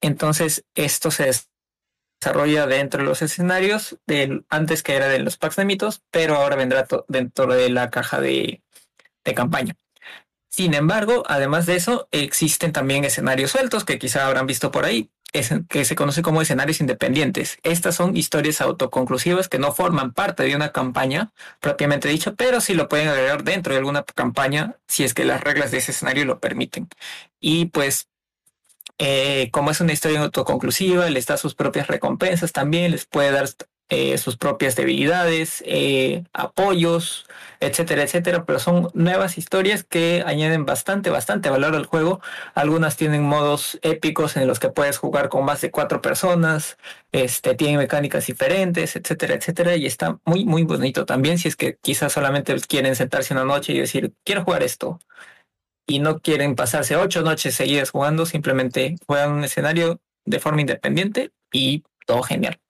Entonces, 0.00 0.64
esto 0.74 1.10
se 1.10 1.32
desarrolla 2.20 2.66
dentro 2.66 3.02
de 3.02 3.08
los 3.08 3.22
escenarios, 3.22 3.98
del, 4.06 4.44
antes 4.48 4.82
que 4.82 4.94
era 4.96 5.08
de 5.08 5.18
los 5.18 5.36
packs 5.36 5.56
de 5.56 5.64
mitos, 5.64 6.02
pero 6.10 6.36
ahora 6.36 6.56
vendrá 6.56 6.86
dentro 7.08 7.52
de 7.52 7.70
la 7.70 7.90
caja 7.90 8.20
de, 8.20 8.62
de 9.24 9.34
campaña. 9.34 9.76
Sin 10.50 10.74
embargo, 10.74 11.22
además 11.28 11.66
de 11.66 11.76
eso, 11.76 12.08
existen 12.10 12.72
también 12.72 13.04
escenarios 13.04 13.52
sueltos 13.52 13.84
que 13.84 13.98
quizá 13.98 14.26
habrán 14.26 14.46
visto 14.46 14.72
por 14.72 14.84
ahí, 14.84 15.10
que 15.30 15.84
se 15.84 15.94
conoce 15.94 16.22
como 16.22 16.40
escenarios 16.40 16.80
independientes. 16.80 17.58
Estas 17.62 17.94
son 17.94 18.16
historias 18.16 18.60
autoconclusivas 18.60 19.48
que 19.48 19.58
no 19.58 19.72
forman 19.72 20.12
parte 20.12 20.42
de 20.42 20.56
una 20.56 20.72
campaña 20.72 21.32
propiamente 21.60 22.08
dicha, 22.08 22.32
pero 22.32 22.60
sí 22.60 22.74
lo 22.74 22.88
pueden 22.88 23.08
agregar 23.08 23.44
dentro 23.44 23.72
de 23.72 23.78
alguna 23.78 24.02
campaña 24.02 24.76
si 24.88 25.04
es 25.04 25.14
que 25.14 25.24
las 25.24 25.42
reglas 25.42 25.70
de 25.70 25.78
ese 25.78 25.92
escenario 25.92 26.24
lo 26.24 26.40
permiten. 26.40 26.88
Y 27.40 27.66
pues, 27.66 28.08
eh, 28.98 29.50
como 29.52 29.70
es 29.70 29.80
una 29.80 29.92
historia 29.92 30.20
autoconclusiva, 30.20 31.08
les 31.10 31.26
da 31.26 31.36
sus 31.36 31.54
propias 31.54 31.86
recompensas 31.88 32.52
también, 32.52 32.90
les 32.90 33.06
puede 33.06 33.30
dar 33.30 33.48
eh, 33.90 34.18
sus 34.18 34.36
propias 34.36 34.76
debilidades, 34.76 35.62
eh, 35.66 36.24
apoyos, 36.34 37.26
etcétera, 37.60 38.02
etcétera, 38.02 38.44
pero 38.44 38.58
son 38.58 38.90
nuevas 38.92 39.38
historias 39.38 39.82
que 39.82 40.22
añaden 40.26 40.66
bastante, 40.66 41.08
bastante 41.08 41.48
valor 41.48 41.74
al 41.74 41.86
juego. 41.86 42.20
Algunas 42.54 42.96
tienen 42.98 43.22
modos 43.22 43.78
épicos 43.82 44.36
en 44.36 44.46
los 44.46 44.58
que 44.60 44.68
puedes 44.68 44.98
jugar 44.98 45.30
con 45.30 45.44
más 45.46 45.62
de 45.62 45.70
cuatro 45.70 46.02
personas, 46.02 46.76
este, 47.12 47.54
tienen 47.54 47.78
mecánicas 47.78 48.26
diferentes, 48.26 48.94
etcétera, 48.94 49.34
etcétera, 49.34 49.76
y 49.76 49.86
está 49.86 50.18
muy, 50.26 50.44
muy 50.44 50.64
bonito 50.64 51.06
también 51.06 51.38
si 51.38 51.48
es 51.48 51.56
que 51.56 51.78
quizás 51.80 52.12
solamente 52.12 52.54
quieren 52.60 52.94
sentarse 52.94 53.32
una 53.32 53.44
noche 53.44 53.72
y 53.72 53.78
decir, 53.78 54.12
quiero 54.22 54.44
jugar 54.44 54.62
esto. 54.62 54.98
Y 55.88 55.98
no 55.98 56.20
quieren 56.20 56.54
pasarse 56.54 56.94
ocho 56.94 57.22
noches 57.22 57.54
seguidas 57.56 57.90
jugando, 57.90 58.26
simplemente 58.26 58.94
juegan 59.06 59.32
un 59.32 59.42
escenario 59.42 60.00
de 60.24 60.38
forma 60.38 60.60
independiente 60.60 61.32
y 61.50 61.82
todo 62.06 62.22
genial. 62.22 62.60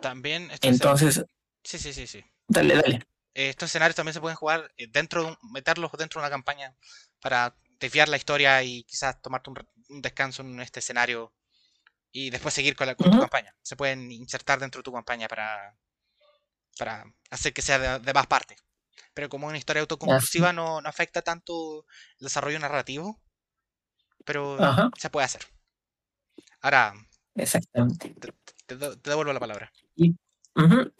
También. 0.00 0.50
Entonces. 0.62 1.24
Sí, 1.62 1.78
sí, 1.78 1.92
sí, 1.92 2.06
sí. 2.06 2.24
Dale, 2.48 2.74
dale. 2.74 3.06
estos 3.34 3.70
escenarios 3.70 3.94
también 3.94 4.14
se 4.14 4.20
pueden 4.20 4.36
jugar 4.36 4.72
eh, 4.76 4.88
dentro, 4.88 5.38
meterlos 5.52 5.92
dentro 5.92 6.20
de 6.20 6.26
una 6.26 6.30
campaña 6.30 6.74
para 7.20 7.54
desviar 7.78 8.08
la 8.08 8.16
historia 8.16 8.62
y 8.62 8.82
quizás 8.84 9.20
tomarte 9.22 9.50
un, 9.50 10.02
descanso 10.02 10.42
en 10.42 10.60
este 10.60 10.80
escenario 10.80 11.32
y 12.12 12.30
después 12.30 12.54
seguir 12.54 12.76
con, 12.76 12.86
la, 12.86 12.94
tu 12.94 13.04
campaña. 13.04 13.54
Se 13.62 13.76
pueden 13.76 14.10
insertar 14.10 14.58
dentro 14.58 14.80
de 14.80 14.84
tu 14.84 14.92
campaña 14.92 15.28
para, 15.28 15.76
para 16.78 17.04
hacer 17.30 17.52
que 17.52 17.62
sea 17.62 17.98
de, 17.98 18.12
más 18.12 18.26
partes. 18.26 18.58
Pero 19.20 19.28
como 19.28 19.48
una 19.48 19.58
historia 19.58 19.82
autoconclusiva 19.82 20.54
no, 20.54 20.78
afecta 20.78 21.20
tanto 21.20 21.84
el 22.18 22.24
desarrollo 22.24 22.58
narrativo, 22.58 23.20
pero 24.24 24.56
se 24.96 25.10
puede 25.10 25.26
hacer. 25.26 25.42
Ahora, 26.62 26.94
Exactamente. 27.34 28.14
Te, 28.64 28.76
devuelvo 29.04 29.34
la 29.34 29.40
palabra. 29.40 29.70
Y, 29.94 30.16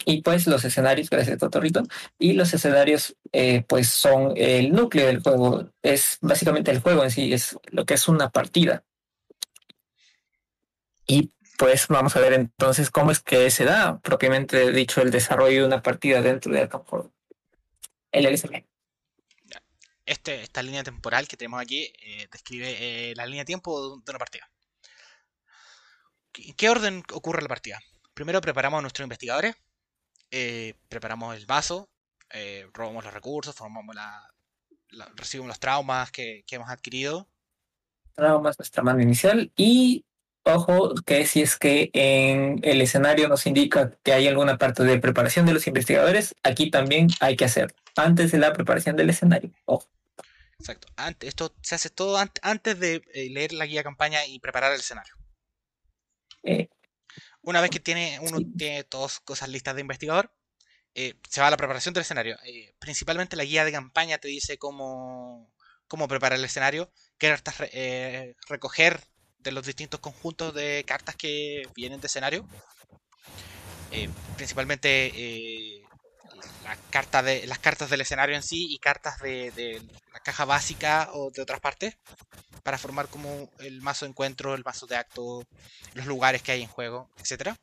y, 0.05 0.21
pues 0.21 0.47
los 0.47 0.63
escenarios, 0.67 1.09
gracias 1.09 1.39
Totorrito, 1.39 1.83
y 2.19 2.35
los 2.35 2.53
escenarios 2.53 3.17
eh, 3.33 3.65
pues 3.67 3.89
son 3.89 4.35
el 4.37 4.71
núcleo 4.71 5.07
del 5.07 5.23
juego, 5.23 5.71
es 5.81 6.19
básicamente 6.21 6.71
el 6.73 6.81
juego 6.81 7.03
en 7.03 7.11
sí, 7.11 7.33
es 7.33 7.59
lo 7.71 7.87
que 7.87 7.95
es 7.95 8.07
una 8.07 8.29
partida. 8.29 8.85
Y 11.07 11.33
pues 11.57 11.89
vamos 11.89 12.17
a 12.17 12.21
ver 12.21 12.35
entonces 12.35 12.91
cómo 12.91 13.13
es 13.13 13.21
que 13.21 13.51
se 13.51 13.65
da 13.65 13.99
propiamente 14.01 14.73
dicho 14.73 15.01
el 15.01 15.11
desarrollo 15.11 15.63
de 15.63 15.67
una 15.67 15.83
partida 15.83 16.21
dentro 16.21 16.53
de 16.53 16.61
Arkham 16.61 16.83
Horror. 16.87 17.11
El 18.13 18.27
LSM. 18.27 18.65
Este, 20.11 20.43
esta 20.43 20.63
línea 20.63 20.83
temporal 20.83 21.29
que 21.29 21.37
tenemos 21.37 21.61
aquí 21.61 21.93
eh, 22.03 22.27
describe 22.33 23.11
eh, 23.11 23.15
la 23.15 23.27
línea 23.27 23.43
de 23.43 23.47
tiempo 23.47 23.97
de 23.99 24.11
una 24.11 24.19
partida. 24.19 24.51
¿En 26.35 26.55
qué 26.55 26.69
orden 26.69 27.05
ocurre 27.13 27.43
la 27.43 27.49
partida? 27.49 27.79
Primero 28.13 28.41
preparamos 28.41 28.79
a 28.79 28.83
nuestros 28.83 29.05
investigadores, 29.05 29.55
eh, 30.33 30.75
preparamos 30.89 31.37
el 31.37 31.47
vaso, 31.47 31.91
robamos 32.73 33.05
los 33.05 33.15
recursos, 33.15 33.55
formamos 33.55 33.95
la, 33.95 34.29
recibimos 35.15 35.49
los 35.49 35.61
traumas 35.61 36.11
que, 36.11 36.45
hemos 36.51 36.71
adquirido. 36.71 37.29
Traumas, 38.15 38.59
nuestra 38.59 38.83
mano 38.83 39.01
inicial 39.01 39.53
y 39.57 40.05
ojo 40.45 40.95
que 41.07 41.27
si 41.27 41.43
es 41.43 41.57
que 41.57 41.91
en 41.93 42.61
el 42.63 42.81
escenario 42.81 43.29
nos 43.29 43.47
indica 43.47 43.97
que 44.03 44.13
hay 44.13 44.27
alguna 44.29 44.59
parte 44.59 44.85
de 44.85 44.99
preparación 44.99 45.47
de 45.47 45.53
los 45.53 45.67
investigadores, 45.67 46.35
aquí 46.43 46.71
también 46.71 47.09
hay 47.21 47.37
que 47.37 47.45
hacer 47.45 47.75
antes 47.97 48.33
de 48.33 48.39
la 48.39 48.53
preparación 48.53 48.97
del 48.97 49.11
escenario. 49.11 49.53
Ojo. 49.65 49.89
Exacto. 50.59 50.89
Antes, 50.97 51.29
esto 51.29 51.55
se 51.63 51.75
hace 51.75 51.89
todo 51.91 52.19
antes 52.43 52.79
de 52.79 53.03
eh, 53.15 53.31
leer 53.31 53.53
la 53.53 53.67
guía 53.67 53.83
campaña 53.83 54.27
y 54.27 54.39
preparar 54.41 54.73
el 54.73 54.81
escenario. 54.81 55.15
Eh, 56.43 56.69
Una 57.43 57.61
vez 57.61 57.71
que 57.71 57.81
tiene 57.81 58.19
uno 58.21 58.39
tiene 58.57 58.85
todas 58.85 59.21
cosas 59.21 59.49
listas 59.49 59.75
de 59.75 59.81
investigador, 59.81 60.33
eh, 60.95 61.15
se 61.29 61.41
va 61.41 61.47
a 61.47 61.51
la 61.51 61.57
preparación 61.57 61.95
del 61.95 62.03
escenario. 62.03 62.37
Eh, 62.45 62.75
principalmente 62.79 63.37
la 63.37 63.45
guía 63.45 63.65
de 63.65 63.73
campaña 63.73 64.19
te 64.19 64.29
dice 64.29 64.59
cómo, 64.59 65.53
cómo 65.87 66.09
preparar 66.09 66.39
el 66.39 66.45
escenario, 66.45 66.93
qué 67.19 67.37
recoger 68.49 69.01
de 69.43 69.53
los 69.53 69.67
distintos 69.67 70.01
conjuntos 70.01 70.55
de 70.55 70.85
cartas 70.87 71.17
que 71.17 71.63
vienen 71.75 72.01
de 72.01 72.07
escenario. 72.07 72.47
principalmente 74.37 75.83
la 76.65 76.77
carta 76.91 77.23
de, 77.23 77.47
las 77.47 77.59
cartas 77.59 77.91
del 77.91 78.03
escenario 78.03 78.37
en 78.37 78.43
sí 78.43 78.67
y 78.71 78.79
cartas 78.79 79.19
de, 79.21 79.51
de 79.53 79.83
la 80.13 80.21
caja 80.21 80.45
básica 80.45 81.11
o 81.13 81.31
de 81.31 81.43
otras 81.43 81.61
partes 81.61 81.97
para 82.63 82.79
formar 82.79 83.09
como 83.09 83.51
el 83.59 83.81
mazo 83.81 84.05
de 84.05 84.11
encuentro, 84.11 84.55
el 84.55 84.65
mazo 84.65 84.87
de 84.87 84.97
acto, 84.97 85.43
los 85.95 86.07
lugares 86.07 86.43
que 86.43 86.53
hay 86.53 86.63
en 86.63 86.69
juego, 86.69 87.11
etc. 87.19 87.57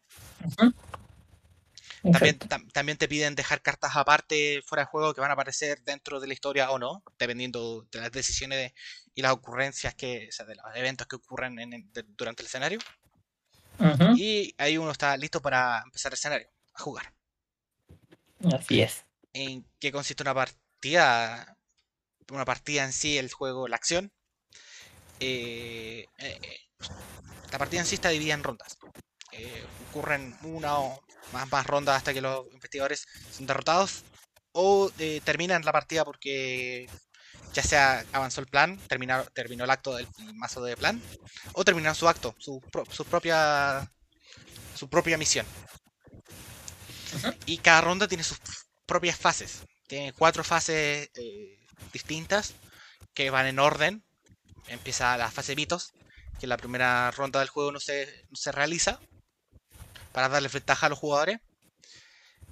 También, 2.12 2.38
también 2.74 2.98
te 2.98 3.08
piden 3.08 3.36
dejar 3.36 3.62
cartas 3.62 3.96
aparte 3.96 4.62
fuera 4.66 4.84
de 4.84 4.88
juego 4.88 5.14
que 5.14 5.22
van 5.22 5.32
a 5.32 5.34
aparecer 5.34 5.82
dentro 5.84 6.20
de 6.20 6.28
la 6.28 6.34
historia 6.34 6.72
o 6.72 6.80
no, 6.80 7.04
dependiendo 7.18 7.88
de 7.92 8.00
las 8.00 8.12
decisiones 8.12 8.74
y 9.14 9.22
las 9.22 9.32
ocurrencias 9.32 9.96
que, 9.96 10.28
o 10.30 10.32
sea, 10.32 10.46
de 10.46 10.56
los 10.56 10.66
eventos 10.76 11.08
que 11.08 11.16
ocurren 11.16 11.56
durante 12.18 12.44
el 12.44 12.48
escenario. 12.48 12.80
Y 14.16 14.54
ahí 14.58 14.78
uno 14.78 14.92
está 14.92 15.16
listo 15.18 15.42
para 15.42 15.82
empezar 15.86 16.12
el 16.12 16.18
escenario, 16.18 16.50
a 16.74 16.82
jugar. 16.82 17.14
Así 18.54 18.82
es. 18.82 19.06
¿En 19.34 19.66
qué 19.80 19.92
consiste 19.92 20.24
una 20.24 20.34
partida? 20.34 21.58
Una 22.32 22.46
partida 22.46 22.84
en 22.84 22.94
sí, 22.94 23.18
el 23.18 23.32
juego, 23.32 23.68
la 23.68 23.78
acción, 23.78 24.12
eh, 25.20 26.06
eh, 26.20 26.40
la 27.52 27.58
partida 27.58 27.82
en 27.82 27.88
sí 27.88 27.96
está 27.96 28.10
dividida 28.10 28.34
en 28.34 28.44
rondas. 28.44 28.78
Eh, 29.32 29.66
ocurren 29.90 30.36
una 30.44 30.80
o 30.80 31.02
más, 31.34 31.52
más 31.52 31.66
rondas 31.66 31.98
hasta 31.98 32.14
que 32.14 32.22
los 32.22 32.46
investigadores 32.54 33.06
son 33.32 33.48
derrotados 33.48 34.04
o 34.52 34.92
terminan 35.24 35.64
la 35.64 35.72
partida 35.72 36.04
porque 36.04 36.90
ya 37.54 37.64
sea 37.64 38.06
avanzó 38.12 38.42
el 38.42 38.48
plan, 38.48 38.78
terminó, 38.88 39.24
terminó 39.34 39.64
el 39.64 39.70
acto 39.70 39.96
del 39.96 40.08
mazo 40.36 40.64
de 40.64 40.76
plan, 40.78 41.02
o 41.54 41.64
terminaron 41.64 41.96
su 41.96 42.08
acto, 42.08 42.36
su, 42.40 42.62
propia 43.10 43.90
su 44.76 44.90
propia 44.90 45.18
misión. 45.18 45.46
Y 47.46 47.58
cada 47.60 47.82
ronda 47.82 48.08
tiene 48.08 48.24
sus 48.24 48.40
propias 48.86 49.18
fases. 49.18 49.64
Tiene 49.88 50.14
cuatro 50.14 50.44
fases 50.44 51.10
distintas 51.94 52.54
que 53.14 53.30
van 53.30 53.48
en 53.48 53.60
orden 53.60 54.04
empieza 54.68 55.18
la 55.18 55.32
fase 55.32 55.56
mitos, 55.56 55.94
que 56.40 56.48
la 56.48 56.58
primera 56.58 57.12
ronda 57.12 57.40
del 57.40 57.50
juego 57.50 57.72
no 57.72 57.80
se, 57.80 58.08
realiza 58.52 59.00
para 60.18 60.30
darle 60.30 60.50
ventaja 60.50 60.88
a 60.88 60.90
los 60.90 60.98
jugadores. 60.98 61.40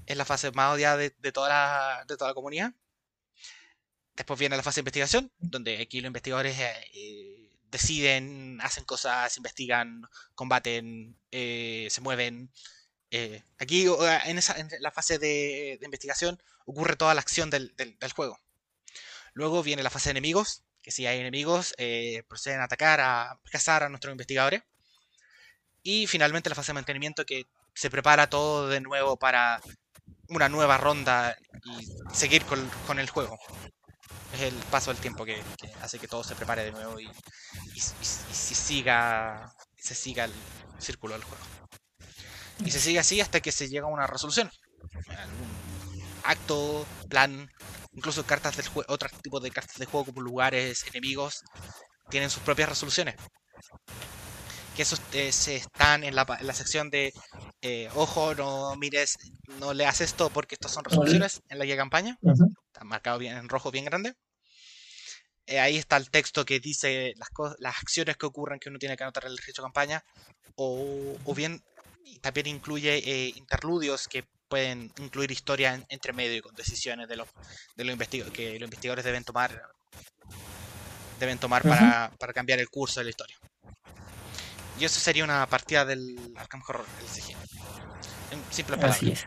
Es 0.05 0.15
la 0.15 0.23
fase 0.23 0.51
más 0.51 0.75
odiada 0.75 0.97
de, 0.97 1.09
toda, 1.31 1.49
la, 1.49 2.05
de 2.07 2.15
toda 2.15 2.29
la 2.29 2.35
comunidad. 2.35 2.73
Después 4.15 4.39
viene 4.39 4.55
la 4.55 4.61
fase 4.61 4.75
de 4.75 4.81
investigación, 4.81 5.31
donde 5.39 5.81
aquí 5.81 5.99
los 5.99 6.09
investigadores 6.09 6.55
eh, 6.59 7.49
deciden, 7.71 8.59
hacen 8.61 8.83
cosas, 8.85 9.35
investigan, 9.37 10.03
combaten, 10.35 11.17
eh, 11.31 11.87
se 11.89 12.01
mueven. 12.01 12.51
Eh, 13.09 13.41
aquí 13.57 13.87
en, 14.25 14.37
esa, 14.37 14.59
en 14.59 14.69
la 14.79 14.91
fase 14.91 15.17
de, 15.17 15.79
investigación 15.81 16.39
ocurre 16.67 16.95
toda 16.95 17.15
la 17.15 17.21
acción 17.21 17.49
del, 17.49 17.75
del 17.75 18.11
juego. 18.15 18.39
Luego 19.33 19.63
viene 19.63 19.81
la 19.81 19.89
fase 19.89 20.09
de 20.09 20.19
enemigos, 20.19 20.65
que 20.83 20.91
si 20.91 21.07
hay 21.07 21.19
enemigos, 21.19 21.73
eh, 21.79 22.21
proceden 22.27 22.61
a 22.61 22.65
atacar, 22.65 23.01
a 23.01 23.39
cazar 23.49 23.81
a 23.81 23.89
nuestros 23.89 24.11
investigadores. 24.11 24.61
Y 25.87 26.07
finalmente 26.07 26.49
la 26.49 26.55
fase 26.55 26.71
de 26.71 26.73
mantenimiento 26.73 27.27
que 27.27 27.45
se 27.75 27.91
prepara 27.91 28.27
todo 28.27 28.67
de 28.67 28.81
nuevo 28.81 29.17
para 29.17 29.61
una 30.29 30.49
nueva 30.49 30.77
ronda 30.77 31.37
y 31.63 31.87
seguir 32.11 32.43
con, 32.43 32.99
el 32.99 33.07
juego. 33.07 33.37
Es 34.33 34.41
el 34.41 34.55
paso 34.71 34.91
del 34.91 34.99
tiempo 34.99 35.25
que, 35.25 35.39
hace 35.83 35.99
que 35.99 36.07
todo 36.07 36.23
se 36.23 36.33
prepare 36.33 36.63
de 36.63 36.71
nuevo 36.71 36.99
y, 36.99 37.07
siga, 38.33 39.53
se 39.77 39.93
siga 39.93 40.25
el 40.25 40.33
círculo 40.79 41.13
del 41.13 41.23
juego. 41.23 41.43
Y 42.65 42.71
se 42.71 42.79
sigue 42.79 42.97
así 42.97 43.21
hasta 43.21 43.39
que 43.39 43.51
se 43.51 43.69
llega 43.69 43.85
a 43.85 43.91
una 43.91 44.07
resolución. 44.07 44.49
Algún 45.07 46.01
acto, 46.23 46.87
plan 47.09 47.47
Incluso 47.93 48.25
cartas 48.25 48.57
del 48.57 48.67
juego, 48.67 48.91
otros 48.91 49.11
tipos 49.21 49.41
de 49.41 49.51
cartas 49.51 49.77
de 49.77 49.85
juego 49.85 50.07
como 50.07 50.21
lugares, 50.21 50.83
enemigos, 50.87 51.43
tienen 52.09 52.29
sus 52.29 52.43
propias 52.43 52.69
resoluciones. 52.69 53.15
Que 54.75 54.81
esos 54.81 55.01
eh, 55.13 55.31
se 55.31 55.55
están 55.55 56.03
en 56.03 56.15
la, 56.15 56.25
sección 56.53 56.89
de 56.89 57.13
eh, 57.61 57.89
ojo, 57.95 58.35
no 58.35 58.75
mires, 58.75 59.17
no 59.59 59.73
leas 59.73 60.01
esto 60.01 60.29
porque 60.29 60.55
estos 60.55 60.71
son 60.71 60.83
resoluciones 60.83 61.41
en 61.49 61.59
la 61.59 61.65
guía 61.65 61.77
campaña. 61.77 62.17
Está 62.21 62.83
marcado 62.83 63.17
bien 63.17 63.37
en 63.37 63.49
rojo, 63.49 63.71
bien 63.71 63.85
grande. 63.85 64.13
Eh, 65.45 65.59
ahí 65.59 65.77
está 65.77 65.97
el 65.97 66.09
texto 66.09 66.43
que 66.43 66.59
dice 66.59 67.13
las, 67.17 67.29
las 67.59 67.77
acciones 67.77 68.17
que 68.17 68.25
ocurren 68.25 68.59
que 68.59 68.69
uno 68.69 68.79
tiene 68.79 68.97
que 68.97 69.03
anotar 69.03 69.25
en 69.25 69.31
el 69.31 69.37
registro 69.37 69.63
de 69.63 69.67
campaña. 69.67 70.03
O, 70.55 71.17
o 71.23 71.33
bien 71.33 71.61
también 72.21 72.47
incluye 72.47 73.31
interludios 73.35 74.07
que 74.07 74.25
pueden 74.47 74.91
incluir 74.99 75.31
historia 75.31 75.83
entre 75.89 76.13
medio 76.13 76.37
y 76.37 76.41
con 76.41 76.55
decisiones 76.55 77.07
de 77.07 77.15
los, 77.15 77.27
de 77.75 77.83
los 77.83 77.97
que 78.31 78.59
los 78.59 78.67
investigadores 78.67 79.05
deben 79.05 79.23
tomar 79.23 79.61
deben 81.19 81.37
tomar 81.37 81.63
para, 81.63 82.11
para, 82.19 82.33
cambiar 82.33 82.59
el 82.59 82.69
curso 82.69 82.99
de 82.99 83.05
la 83.05 83.09
historia. 83.09 83.37
Y 84.79 84.85
eso 84.85 84.99
sería 84.99 85.23
una 85.23 85.45
partida 85.47 85.85
del 85.85 86.17
Arkham 86.35 86.61
Horror 86.67 86.85
simple 88.49 88.77
Así 88.81 89.11
es. 89.11 89.25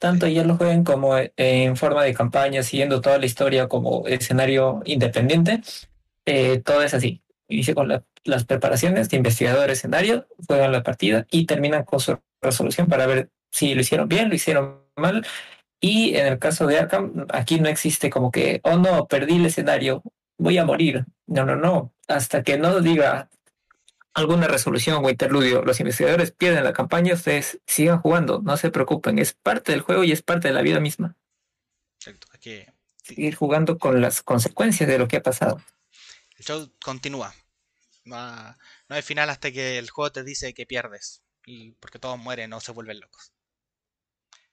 Tanto 0.00 0.26
ya 0.26 0.44
lo 0.44 0.56
jueguen 0.56 0.84
como 0.84 1.16
eh, 1.18 1.32
en 1.36 1.76
forma 1.76 2.02
de 2.02 2.14
campaña, 2.14 2.62
siguiendo 2.62 3.00
toda 3.00 3.18
la 3.18 3.26
historia 3.26 3.68
como 3.68 4.06
escenario 4.06 4.80
independiente. 4.84 5.60
Eh, 6.24 6.60
todo 6.64 6.82
es 6.82 6.94
así. 6.94 7.22
Inicia 7.48 7.74
con 7.74 8.02
las 8.24 8.44
preparaciones 8.44 9.10
de 9.10 9.18
investigador 9.18 9.70
escenario, 9.70 10.26
juegan 10.46 10.72
la 10.72 10.82
partida 10.82 11.26
y 11.30 11.44
terminan 11.44 11.84
con 11.84 12.00
su 12.00 12.18
resolución 12.40 12.86
para 12.86 13.06
ver 13.06 13.30
si 13.52 13.74
lo 13.74 13.82
hicieron 13.82 14.08
bien, 14.08 14.30
lo 14.30 14.34
hicieron 14.34 14.80
mal. 14.96 15.26
Y 15.78 16.16
en 16.16 16.26
el 16.26 16.38
caso 16.38 16.66
de 16.66 16.78
Arkham, 16.78 17.26
aquí 17.28 17.60
no 17.60 17.68
existe 17.68 18.08
como 18.08 18.30
que, 18.30 18.60
oh 18.64 18.78
no, 18.78 19.06
perdí 19.06 19.36
el 19.36 19.46
escenario, 19.46 20.02
voy 20.38 20.56
a 20.56 20.64
morir. 20.64 21.04
No, 21.26 21.44
no, 21.44 21.56
no. 21.56 21.92
Hasta 22.08 22.42
que 22.42 22.56
no 22.56 22.80
diga 22.80 23.28
alguna 24.14 24.46
resolución 24.46 25.04
o 25.04 25.10
interludio, 25.10 25.62
los 25.62 25.80
investigadores 25.80 26.30
pierden 26.30 26.64
la 26.64 26.72
campaña, 26.72 27.14
ustedes 27.14 27.60
sigan 27.66 28.00
jugando, 28.00 28.40
no 28.42 28.56
se 28.56 28.70
preocupen, 28.70 29.18
es 29.18 29.34
parte 29.34 29.72
del 29.72 29.82
juego 29.82 30.04
y 30.04 30.12
es 30.12 30.22
parte 30.22 30.48
de 30.48 30.54
la 30.54 30.62
vida 30.62 30.80
misma. 30.80 31.16
Seguir 33.02 33.34
jugando 33.34 33.78
con 33.78 34.00
las 34.00 34.22
consecuencias 34.22 34.88
de 34.88 34.98
lo 34.98 35.08
que 35.08 35.16
ha 35.16 35.22
pasado. 35.22 35.60
El 36.36 36.44
show 36.44 36.72
continúa. 36.82 37.34
No, 38.04 38.16
no 38.88 38.96
hay 38.96 39.02
final 39.02 39.28
hasta 39.30 39.50
que 39.50 39.78
el 39.78 39.90
juego 39.90 40.12
te 40.12 40.24
dice 40.24 40.54
que 40.54 40.66
pierdes. 40.66 41.22
Y 41.46 41.72
porque 41.72 41.98
todos 41.98 42.18
mueren 42.18 42.52
o 42.52 42.60
se 42.60 42.72
vuelven 42.72 43.00
locos. 43.00 43.32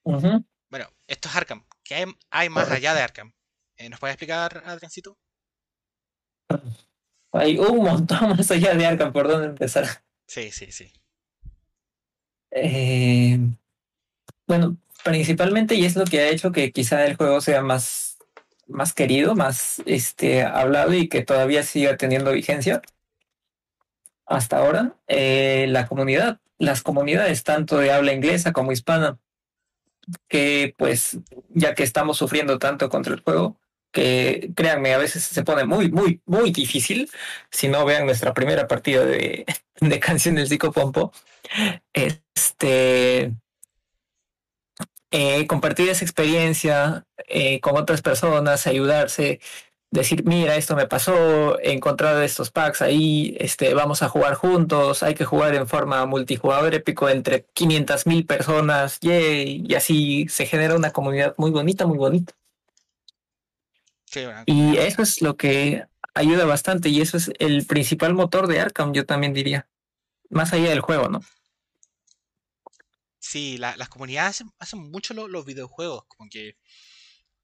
Bueno, 0.04 0.90
esto 1.08 1.30
es 1.30 1.36
Arkham. 1.36 1.66
¿Qué 1.84 1.96
hay, 1.96 2.06
hay 2.30 2.50
más 2.50 2.70
allá 2.72 2.94
de 2.94 3.02
Arkham? 3.02 3.34
Eh, 3.78 3.90
¿Nos 3.90 4.00
puedes 4.00 4.16
explicar, 4.16 4.64
Adriancito? 4.66 5.18
Hay 7.32 7.58
un 7.58 7.84
montón 7.84 8.30
más 8.38 8.52
allá 8.52 8.74
de 8.74 8.86
Arkham 8.86 9.14
por 9.14 9.28
dónde 9.28 9.48
empezar. 9.48 9.86
Sí, 10.28 10.52
sí, 10.52 10.72
sí. 10.72 10.92
Eh, 12.52 13.40
bueno, 14.48 14.78
principalmente, 15.04 15.76
y 15.76 15.86
es 15.86 15.96
lo 15.96 16.06
que 16.06 16.20
ha 16.20 16.30
hecho 16.30 16.52
que 16.52 16.72
quizá 16.72 17.06
el 17.06 17.16
juego 17.16 17.42
sea 17.42 17.62
más, 17.62 18.18
más 18.68 18.94
querido, 18.94 19.36
más 19.36 19.82
este, 19.86 20.44
hablado 20.44 20.94
y 20.94 21.08
que 21.08 21.24
todavía 21.24 21.64
siga 21.64 21.98
teniendo 21.98 22.32
vigencia 22.32 22.82
hasta 24.26 24.58
ahora, 24.58 24.96
eh, 25.08 25.66
la 25.70 25.88
comunidad, 25.88 26.40
las 26.58 26.82
comunidades 26.82 27.44
tanto 27.44 27.78
de 27.78 27.92
habla 27.92 28.14
inglesa 28.14 28.54
como 28.54 28.72
hispana, 28.72 29.20
que 30.28 30.74
pues 30.78 31.20
ya 31.50 31.76
que 31.76 31.84
estamos 31.84 32.18
sufriendo 32.18 32.58
tanto 32.58 32.90
contra 32.90 33.14
el 33.14 33.22
juego, 33.22 33.58
que 33.92 34.52
créanme, 34.56 34.94
a 34.94 34.98
veces 34.98 35.24
se 35.24 35.44
pone 35.44 35.66
muy, 35.66 35.92
muy, 35.92 36.22
muy 36.26 36.52
difícil. 36.52 37.10
Si 37.52 37.68
no 37.68 37.86
vean 37.86 38.06
nuestra 38.06 38.34
primera 38.34 38.68
partida 38.68 39.06
de, 39.06 39.46
de 39.82 40.00
canción 40.00 40.36
del 40.36 40.48
este 41.94 43.34
eh, 45.12 45.46
compartir 45.48 45.90
esa 45.90 46.06
experiencia 46.06 47.06
eh, 47.28 47.60
con 47.60 47.78
otras 47.78 48.02
personas, 48.02 48.66
ayudarse, 48.66 49.42
decir, 49.92 50.24
mira, 50.26 50.56
esto 50.56 50.76
me 50.76 50.88
pasó, 50.88 51.60
he 51.60 51.74
encontrado 51.74 52.22
estos 52.22 52.50
packs 52.52 52.82
ahí, 52.82 53.36
este, 53.40 53.74
vamos 53.74 54.04
a 54.04 54.10
jugar 54.10 54.36
juntos, 54.36 55.04
hay 55.04 55.16
que 55.16 55.26
jugar 55.26 55.54
en 55.56 55.68
forma 55.68 56.06
multijugador 56.06 56.74
épico 56.76 57.10
entre 57.10 57.46
500 57.54 58.08
mil 58.08 58.26
personas, 58.26 59.00
y 59.02 59.74
así 59.76 60.28
se 60.30 60.46
genera 60.46 60.76
una 60.76 60.92
comunidad 60.92 61.36
muy 61.38 61.52
bonita, 61.52 61.86
muy 61.86 61.98
bonita. 61.98 62.34
Sí, 64.12 64.22
Y 64.46 64.78
eso 64.78 65.02
es 65.02 65.22
lo 65.22 65.38
que 65.38 65.86
ayuda 66.14 66.46
bastante 66.46 66.90
y 66.90 67.02
eso 67.02 67.18
es 67.18 67.32
el 67.40 67.66
principal 67.66 68.14
motor 68.14 68.48
de 68.48 68.60
Arkham, 68.60 68.94
yo 68.94 69.06
también 69.06 69.34
diría. 69.34 69.68
Más 70.30 70.54
allá 70.54 70.70
del 70.70 70.82
juego, 70.82 71.10
¿no? 71.10 71.22
Sí, 73.20 73.58
la- 73.58 73.76
las 73.78 73.90
comunidades 73.90 74.32
hacen, 74.32 74.52
hacen 74.60 74.80
mucho 74.92 75.14
lo- 75.14 75.28
los 75.28 75.46
videojuegos, 75.46 76.06
como 76.08 76.30
que 76.30 76.58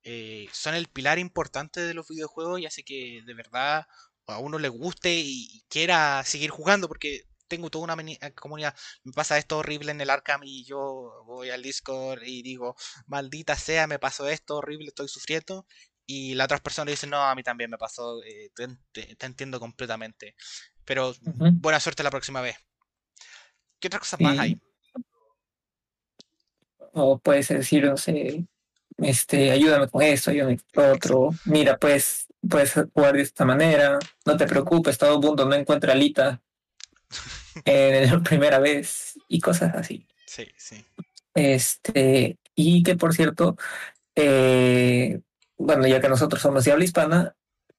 eh, 0.04 0.48
son 0.54 0.76
el 0.76 0.88
pilar 0.88 1.20
importante 1.20 1.82
de 1.82 1.94
los 1.94 2.08
videojuegos 2.10 2.60
y 2.62 2.66
hace 2.66 2.84
que 2.84 3.22
de 3.26 3.34
verdad 3.34 3.88
a 4.28 4.40
uno 4.40 4.60
le 4.60 4.70
guste 4.70 5.14
y, 5.16 5.64
quiera 5.70 6.24
seguir 6.26 6.50
jugando, 6.52 6.88
porque 6.88 7.24
tengo 7.48 7.70
toda 7.70 7.86
una 7.94 8.04
eh, 8.12 8.34
comunidad, 8.36 8.76
me 9.04 9.14
pasa 9.14 9.38
esto 9.38 9.58
horrible 9.60 9.92
en 9.92 10.02
el 10.02 10.10
Arkham 10.10 10.42
y 10.46 10.66
yo 10.66 11.24
voy 11.26 11.50
al 11.52 11.62
Discord 11.64 12.24
y 12.24 12.42
digo, 12.44 12.76
maldita 13.08 13.56
sea, 13.58 13.88
me 13.88 14.00
pasó 14.00 14.28
esto 14.30 14.58
horrible, 14.58 14.88
estoy 14.90 15.08
sufriendo. 15.10 15.68
Y 16.08 16.34
la 16.36 16.46
otra 16.46 16.58
persona 16.58 16.90
dice, 16.90 17.06
no, 17.06 17.22
a 17.22 17.36
mí 17.36 17.44
también 17.44 17.70
me 17.70 17.78
pasó, 17.78 18.24
eh, 18.24 18.50
te, 18.56 18.68
te- 18.94 19.16
te 19.16 19.26
entiendo 19.26 19.60
completamente. 19.60 20.36
Pero 20.86 21.14
buena 21.60 21.80
suerte 21.82 22.02
la 22.02 22.10
próxima 22.10 22.42
vez. 22.42 22.56
¿Qué 23.80 23.88
otras 23.88 24.00
cosas 24.00 24.20
más 24.22 24.40
hay? 24.40 24.60
O 26.94 27.20
puedes 27.20 27.50
decir, 27.50 27.84
no 27.86 27.98
sé, 27.98 28.46
este, 28.98 29.52
ayúdame 29.52 29.88
con 29.90 30.02
esto, 30.02 30.32
ayúdame 30.32 30.58
con 30.74 30.84
lo 30.86 30.94
otro, 30.94 31.30
mira, 31.46 31.78
pues, 31.78 32.28
puedes 32.50 32.74
jugar 32.94 33.14
de 33.16 33.22
esta 33.22 33.46
manera, 33.46 34.00
no 34.26 34.38
te 34.38 34.48
preocupes, 34.48 34.98
todo 34.98 35.16
el 35.16 35.20
mundo 35.22 35.46
no 35.46 35.56
encuentra 35.56 35.94
alita 35.94 36.42
en 37.66 38.10
la 38.12 38.24
primera 38.24 38.60
vez 38.60 39.20
y 39.28 39.40
cosas 39.40 39.76
así. 39.76 40.08
Sí, 40.26 40.48
sí. 40.58 40.84
Este, 41.34 42.40
y 42.56 42.82
que 42.84 42.96
por 42.96 43.14
cierto, 43.14 43.56
eh, 44.16 45.22
bueno, 45.58 45.88
ya 45.88 46.00
que 46.02 46.10
nosotros 46.10 46.42
somos 46.42 46.64
de 46.66 46.72
habla 46.72 46.86
hispana, 46.86 47.36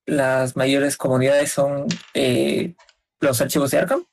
las 0.06 0.56
mayores 0.56 0.96
comunidades 0.96 1.52
son 1.52 1.86
eh, 2.14 2.74
los 3.20 3.40
archivos 3.40 3.70
de 3.70 3.78
Arkham 3.78 4.04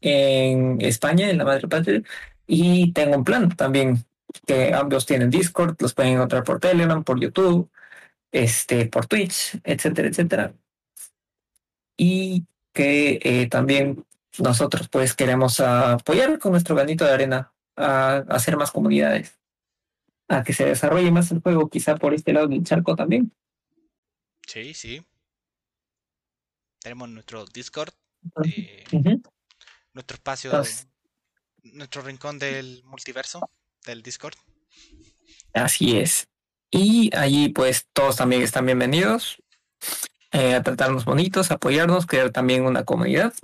en 0.00 0.80
España, 0.80 1.30
en 1.30 1.38
la 1.38 1.44
madre 1.44 1.68
patria, 1.68 2.02
y 2.46 2.92
tengo 2.92 3.16
un 3.16 3.24
plan 3.24 3.54
también, 3.56 4.04
que 4.46 4.74
ambos 4.74 5.06
tienen 5.06 5.30
Discord, 5.30 5.76
los 5.80 5.94
pueden 5.94 6.14
encontrar 6.14 6.42
por 6.44 6.58
Telegram, 6.58 7.04
por 7.04 7.20
YouTube, 7.20 7.70
este, 8.32 8.86
por 8.86 9.06
Twitch, 9.06 9.58
etcétera, 9.64 10.08
etcétera. 10.08 10.54
Y 11.96 12.46
que 12.72 13.20
eh, 13.22 13.48
también 13.48 14.04
nosotros 14.38 14.88
pues 14.88 15.14
queremos 15.14 15.60
apoyar 15.60 16.38
con 16.38 16.52
nuestro 16.52 16.74
granito 16.74 17.04
de 17.04 17.12
arena 17.12 17.52
a, 17.76 18.24
hacer 18.28 18.56
más 18.56 18.70
comunidades, 18.70 19.38
a 20.32 20.42
que 20.42 20.52
se 20.52 20.64
desarrolle 20.64 21.10
más 21.10 21.30
el 21.30 21.40
juego, 21.40 21.68
quizá 21.68 21.96
por 21.96 22.14
este 22.14 22.32
lado 22.32 22.48
del 22.48 22.64
charco 22.64 22.96
también. 22.96 23.32
Sí, 24.46 24.74
sí. 24.74 25.04
Tenemos 26.80 27.08
nuestro 27.10 27.44
Discord, 27.44 27.92
eh, 28.44 28.84
nuestro 29.92 30.14
espacio, 30.16 30.50
Entonces, 30.50 30.88
nuestro 31.62 32.02
rincón 32.02 32.38
del 32.38 32.82
multiverso, 32.84 33.50
del 33.86 34.02
Discord. 34.02 34.34
así 35.54 35.96
es. 35.96 36.28
Y 36.70 37.14
allí 37.14 37.50
pues 37.50 37.86
todos 37.92 38.16
también 38.16 38.42
están 38.42 38.66
bienvenidos 38.66 39.36
eh, 40.32 40.54
a 40.54 40.62
tratarnos 40.62 41.04
bonitos, 41.04 41.50
apoyarnos, 41.50 42.06
crear 42.06 42.30
también 42.30 42.64
una 42.64 42.84
comunidad. 42.84 43.34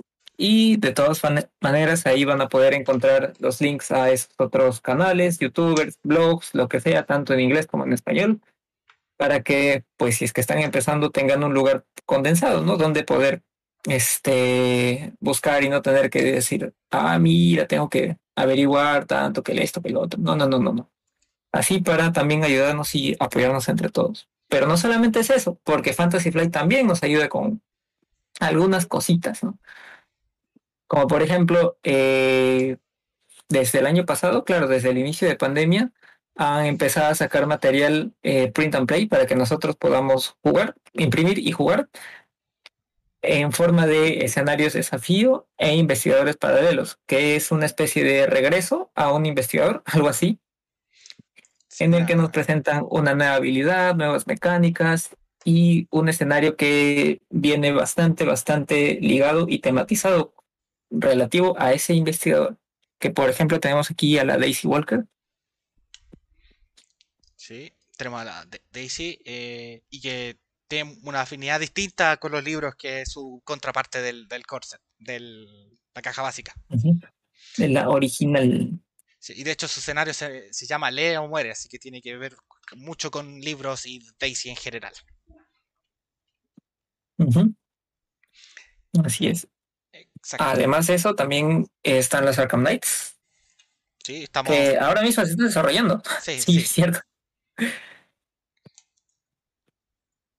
Y 0.41 0.77
de 0.77 0.93
todas 0.93 1.21
maneras 1.59 2.05
ahí 2.05 2.23
van 2.23 2.39
a 2.39 2.47
poder 2.47 2.73
encontrar 2.73 3.33
los 3.39 3.59
links 3.59 3.91
a 3.91 4.09
esos 4.09 4.29
otros 4.37 4.79
canales, 4.79 5.37
youtubers, 5.37 5.99
blogs, 6.01 6.55
lo 6.55 6.69
que 6.69 6.79
sea, 6.79 7.05
tanto 7.05 7.33
en 7.33 7.41
inglés 7.41 7.67
como 7.67 7.83
en 7.83 7.91
español, 7.91 8.39
para 9.17 9.43
que 9.43 9.83
pues 9.97 10.15
si 10.17 10.23
es 10.23 10.31
que 10.31 10.39
están 10.39 10.59
empezando 10.59 11.11
tengan 11.11 11.43
un 11.43 11.53
lugar 11.53 11.85
condensado, 12.05 12.61
¿no? 12.61 12.77
Donde 12.77 13.03
poder 13.03 13.43
este 13.83 15.11
buscar 15.19 15.65
y 15.65 15.69
no 15.69 15.81
tener 15.81 16.09
que 16.09 16.23
decir, 16.23 16.73
ah, 16.89 17.19
mira, 17.19 17.67
tengo 17.67 17.89
que 17.89 18.15
averiguar 18.33 19.05
tanto 19.07 19.43
que 19.43 19.51
esto, 19.61 19.81
que 19.81 19.89
lo 19.89 19.99
otro. 19.99 20.21
No, 20.21 20.37
no, 20.37 20.47
no, 20.47 20.59
no, 20.59 20.71
no. 20.71 20.89
Así 21.51 21.81
para 21.81 22.13
también 22.13 22.45
ayudarnos 22.45 22.95
y 22.95 23.13
apoyarnos 23.19 23.67
entre 23.67 23.89
todos. 23.89 24.29
Pero 24.47 24.67
no 24.67 24.77
solamente 24.77 25.19
es 25.19 25.31
eso, 25.31 25.59
porque 25.65 25.91
Fantasy 25.91 26.31
Flight 26.31 26.53
también 26.53 26.87
nos 26.87 27.03
ayuda 27.03 27.27
con 27.27 27.61
algunas 28.39 28.85
cositas, 28.85 29.43
¿no? 29.43 29.59
Como 30.89 31.05
por 31.05 31.21
ejemplo, 31.21 31.77
eh, 31.83 32.77
desde 33.47 33.77
el 33.77 33.85
año 33.85 34.07
pasado, 34.07 34.43
claro, 34.43 34.67
desde 34.67 34.89
el 34.89 34.97
inicio 34.97 35.27
de 35.27 35.35
pandemia, 35.35 35.91
han 36.35 36.65
empezado 36.65 37.11
a 37.11 37.15
sacar 37.15 37.45
material 37.45 38.15
eh, 38.23 38.51
print 38.51 38.73
and 38.73 38.87
play 38.87 39.05
para 39.05 39.27
que 39.27 39.35
nosotros 39.35 39.75
podamos 39.75 40.35
jugar, 40.41 40.75
imprimir 40.93 41.37
y 41.37 41.51
jugar 41.51 41.89
en 43.21 43.51
forma 43.51 43.85
de 43.85 44.25
escenarios 44.25 44.73
desafío 44.73 45.47
e 45.59 45.75
investigadores 45.75 46.37
paralelos, 46.37 46.97
que 47.05 47.35
es 47.35 47.51
una 47.51 47.67
especie 47.67 48.03
de 48.03 48.25
regreso 48.25 48.91
a 48.95 49.13
un 49.13 49.27
investigador, 49.27 49.83
algo 49.93 50.09
así, 50.09 50.39
en 51.77 51.93
el 51.93 52.07
que 52.07 52.15
nos 52.15 52.31
presentan 52.31 52.83
una 52.89 53.13
nueva 53.13 53.35
habilidad, 53.35 53.93
nuevas 53.93 54.25
mecánicas 54.25 55.11
y 55.45 55.87
un 55.91 56.09
escenario 56.09 56.55
que 56.55 57.21
viene 57.29 57.73
bastante, 57.73 58.25
bastante 58.25 58.97
ligado 59.01 59.45
y 59.47 59.59
tematizado 59.59 60.33
relativo 60.89 61.55
a 61.59 61.73
ese 61.73 61.93
investigador. 61.93 62.57
Que 62.99 63.11
por 63.11 63.29
ejemplo 63.29 63.59
tenemos 63.59 63.89
aquí 63.91 64.17
a 64.17 64.25
la 64.25 64.37
Daisy 64.37 64.67
Walker. 64.67 65.05
Sí, 67.35 67.71
tenemos 67.97 68.21
a 68.21 68.25
la 68.25 68.45
Da- 68.45 68.59
Daisy 68.71 69.19
eh, 69.25 69.81
y 69.89 70.01
que 70.01 70.37
tiene 70.67 70.97
una 71.03 71.21
afinidad 71.21 71.59
distinta 71.59 72.17
con 72.17 72.31
los 72.31 72.43
libros 72.43 72.75
que 72.75 73.05
su 73.05 73.41
contraparte 73.43 74.01
del, 74.01 74.27
del 74.27 74.45
corset, 74.45 74.79
de 74.99 75.19
la 75.95 76.01
caja 76.01 76.21
básica. 76.21 76.53
De 77.57 77.69
la 77.69 77.89
original. 77.89 78.79
Sí, 79.17 79.33
y 79.35 79.43
de 79.43 79.51
hecho 79.51 79.67
su 79.67 79.79
escenario 79.79 80.13
se, 80.13 80.53
se 80.53 80.65
llama 80.67 80.91
Lee 80.91 81.15
o 81.15 81.27
muere, 81.27 81.51
así 81.51 81.67
que 81.67 81.79
tiene 81.79 82.01
que 82.01 82.15
ver 82.17 82.35
mucho 82.75 83.09
con 83.09 83.39
libros 83.39 83.85
y 83.85 84.05
Daisy 84.19 84.49
en 84.49 84.55
general. 84.55 84.93
Así 89.03 89.27
es. 89.27 89.47
Además 90.37 90.87
de 90.87 90.95
eso, 90.95 91.15
también 91.15 91.67
están 91.83 92.25
los 92.25 92.37
Arkham 92.37 92.61
Knights, 92.61 93.15
Sí, 94.03 94.23
estamos. 94.23 94.51
que 94.51 94.77
ahora 94.77 95.01
mismo 95.01 95.23
se 95.25 95.31
están 95.31 95.47
desarrollando. 95.47 96.01
Sí, 96.21 96.39
Sí, 96.41 96.53
sí. 96.53 96.57
es 96.59 96.69
cierto. 96.71 96.99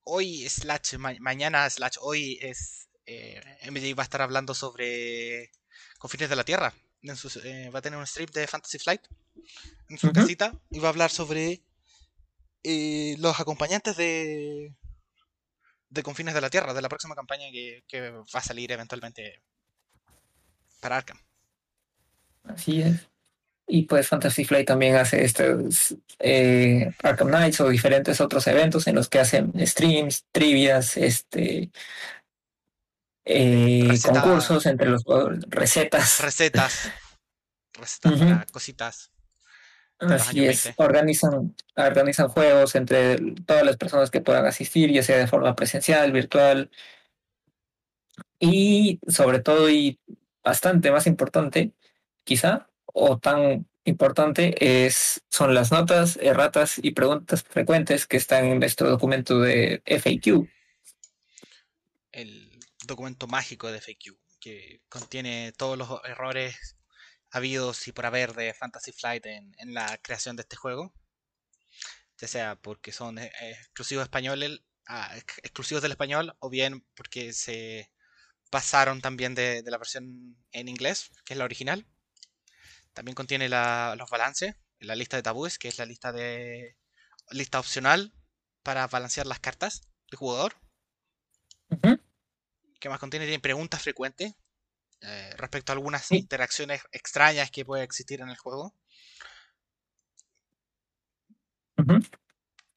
Hoy 0.05 0.49
slash 0.49 0.97
ma- 0.97 1.15
mañana 1.21 1.69
slash 1.71 1.97
hoy 2.01 2.39
es 2.41 2.89
eh, 3.07 3.41
MJ 3.71 3.95
va 3.97 4.03
a 4.03 4.05
estar 4.05 4.23
hablando 4.23 4.55
sobre 4.55 5.51
confines 5.99 6.29
de 6.31 6.37
la 6.37 6.45
Tierra. 6.45 6.73
En 7.03 7.17
eh, 7.45 7.71
va 7.71 7.79
a 7.79 7.83
tener 7.83 7.99
un 7.99 8.07
stream 8.07 8.31
de 8.33 8.47
Fantasy 8.47 8.79
Flight 8.79 9.03
en 9.89 9.99
su 9.99 10.13
casita 10.13 10.53
y 10.71 10.79
va 10.81 10.89
a 10.89 10.91
hablar 10.91 11.11
sobre 11.11 11.63
eh, 12.63 13.17
los 13.19 13.39
acompañantes 13.41 13.97
de 13.97 14.75
de 15.89 16.03
Confines 16.05 16.35
de 16.35 16.41
la 16.41 16.51
Tierra, 16.51 16.73
de 16.73 16.83
la 16.83 16.89
próxima 16.89 17.17
campaña 17.17 17.47
que, 17.51 17.83
que 17.89 18.11
va 18.11 18.25
a 18.33 18.43
salir 18.43 18.71
eventualmente 18.71 19.43
para 20.81 20.97
Arkham. 20.97 21.19
Así 22.45 22.83
es. 22.83 23.07
Y 23.69 23.83
pues 23.83 24.09
Fantasy 24.09 24.45
Flight 24.45 24.67
también 24.67 24.97
hace 24.97 25.25
estos 25.25 25.95
eh, 26.19 26.93
Arkham 27.05 27.29
Knights 27.29 27.61
o 27.61 27.69
diferentes 27.69 28.21
otros 28.21 28.47
eventos 28.49 28.87
en 28.89 28.97
los 28.97 29.09
que 29.09 29.21
hacen 29.21 29.53
streams, 29.65 30.25
trivias, 30.33 30.97
este 30.97 31.71
eh, 33.25 33.85
Receta- 33.87 34.23
concursos 34.23 34.67
entre 34.67 34.89
los 34.89 35.05
jugadores, 35.05 35.45
recetas. 35.49 36.21
Recetas. 36.21 36.91
Recetas 37.75 38.19
para 38.19 38.47
cositas. 38.47 39.13
Así 40.01 40.45
es, 40.47 40.65
20. 40.65 40.83
organizan, 40.83 41.55
organizan 41.77 42.29
juegos 42.29 42.75
entre 42.75 43.19
todas 43.47 43.65
las 43.65 43.77
personas 43.77 44.11
que 44.11 44.23
puedan 44.23 44.47
asistir, 44.47 44.91
ya 44.91 45.03
sea 45.03 45.19
de 45.19 45.27
forma 45.27 45.55
presencial, 45.55 46.11
virtual. 46.11 46.71
Y 48.39 48.99
sobre 49.07 49.41
todo, 49.41 49.69
y 49.69 50.01
bastante 50.43 50.91
más 50.91 51.07
importante, 51.07 51.73
quizá, 52.25 52.69
o 52.87 53.19
tan 53.19 53.69
importante, 53.85 54.87
es, 54.87 55.23
son 55.31 55.55
las 55.55 55.73
notas, 55.73 56.17
erratas 56.17 56.79
y 56.83 56.93
preguntas 56.93 57.43
frecuentes 57.43 58.07
que 58.07 58.17
están 58.17 58.45
en 58.45 58.59
nuestro 58.59 58.91
documento 58.91 59.41
de 59.41 59.83
FAQ. 59.85 60.49
El 62.13 62.59
documento 62.87 63.27
mágico 63.27 63.71
de 63.71 63.81
FAQ, 63.81 64.19
que 64.41 64.83
contiene 64.89 65.53
todos 65.57 65.79
los 65.79 65.89
errores 66.05 66.77
habidos 67.31 67.87
y 67.89 67.93
por 67.93 68.07
haber 68.07 68.35
de 68.35 68.55
Fantasy 68.55 68.93
Flight 68.93 69.25
en, 69.27 69.55
la 69.73 69.99
creación 70.03 70.37
de 70.37 70.43
este 70.43 70.57
juego. 70.57 70.93
Ya 72.19 72.29
sea 72.29 72.57
porque 72.57 72.93
son 72.93 73.19
eh, 73.19 73.33
exclusivos 73.41 74.03
españoles, 74.03 74.61
ah, 74.87 75.17
ex- 75.17 75.39
exclusivos 75.39 75.83
del 75.83 75.93
español, 75.93 76.37
o 76.41 76.51
bien 76.51 76.85
porque 76.95 77.33
se 77.33 77.91
pasaron 78.51 79.01
también 79.01 79.35
de, 79.35 79.63
de 79.63 79.71
la 79.71 79.79
versión 79.79 80.37
en 80.53 80.69
inglés, 80.69 81.11
que 81.25 81.35
es 81.35 81.39
la 81.39 81.45
original. 81.45 81.87
También 82.93 83.15
contiene 83.15 83.49
la- 83.49 83.95
los 83.97 84.11
balances, 84.11 84.55
la 84.79 84.95
lista 84.97 85.17
de 85.17 85.23
tabúes, 85.23 85.59
que 85.59 85.69
es 85.69 85.79
la 85.79 85.87
lista 85.87 86.13
de 86.13 86.77
lista 87.31 87.61
opcional 87.61 88.13
para 88.63 88.87
balancear 88.89 89.27
las 89.27 89.41
cartas 89.41 89.83
del 90.11 90.19
jugador. 90.19 90.55
¿Qué 92.81 92.89
más 92.89 92.99
contiene? 92.99 93.27
Tiene 93.27 93.41
preguntas 93.41 93.83
frecuentes 93.83 94.35
eh, 95.03 95.35
respecto 95.37 95.73
a 95.73 95.75
algunas 95.75 96.07
Sí. 96.07 96.17
interacciones 96.17 96.83
extrañas 96.93 97.51
que 97.51 97.65
puede 97.65 97.85
existir 97.85 98.21
en 98.21 98.29
el 98.31 98.37
juego. 98.39 98.75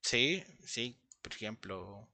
Sí, 0.01 0.43
sí, 0.65 0.97
por 1.21 1.33
ejemplo. 1.33 2.07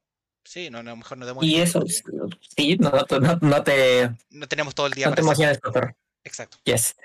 Sí, 0.49 0.71
no, 0.71 0.81
no, 0.81 0.95
mejor 0.95 1.15
no 1.19 1.27
demos 1.27 1.43
Y 1.43 1.57
eso, 1.57 1.83
sí, 1.85 2.75
no, 2.79 2.89
no, 2.89 3.37
no 3.39 3.63
te, 3.63 4.09
no 4.31 4.47
tenemos 4.47 4.73
todo 4.73 4.87
el 4.87 4.93
día 4.93 5.05
no 5.05 5.11
te 5.11 5.21
para 5.21 5.27
emociones. 5.27 5.59
Exacto. 6.23 6.57
Yes. 6.63 6.95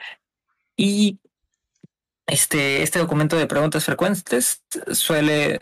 Y 0.79 1.19
este, 2.27 2.83
este 2.83 3.01
documento 3.01 3.37
de 3.37 3.47
preguntas 3.47 3.85
frecuentes 3.85 4.63
suele 4.93 5.61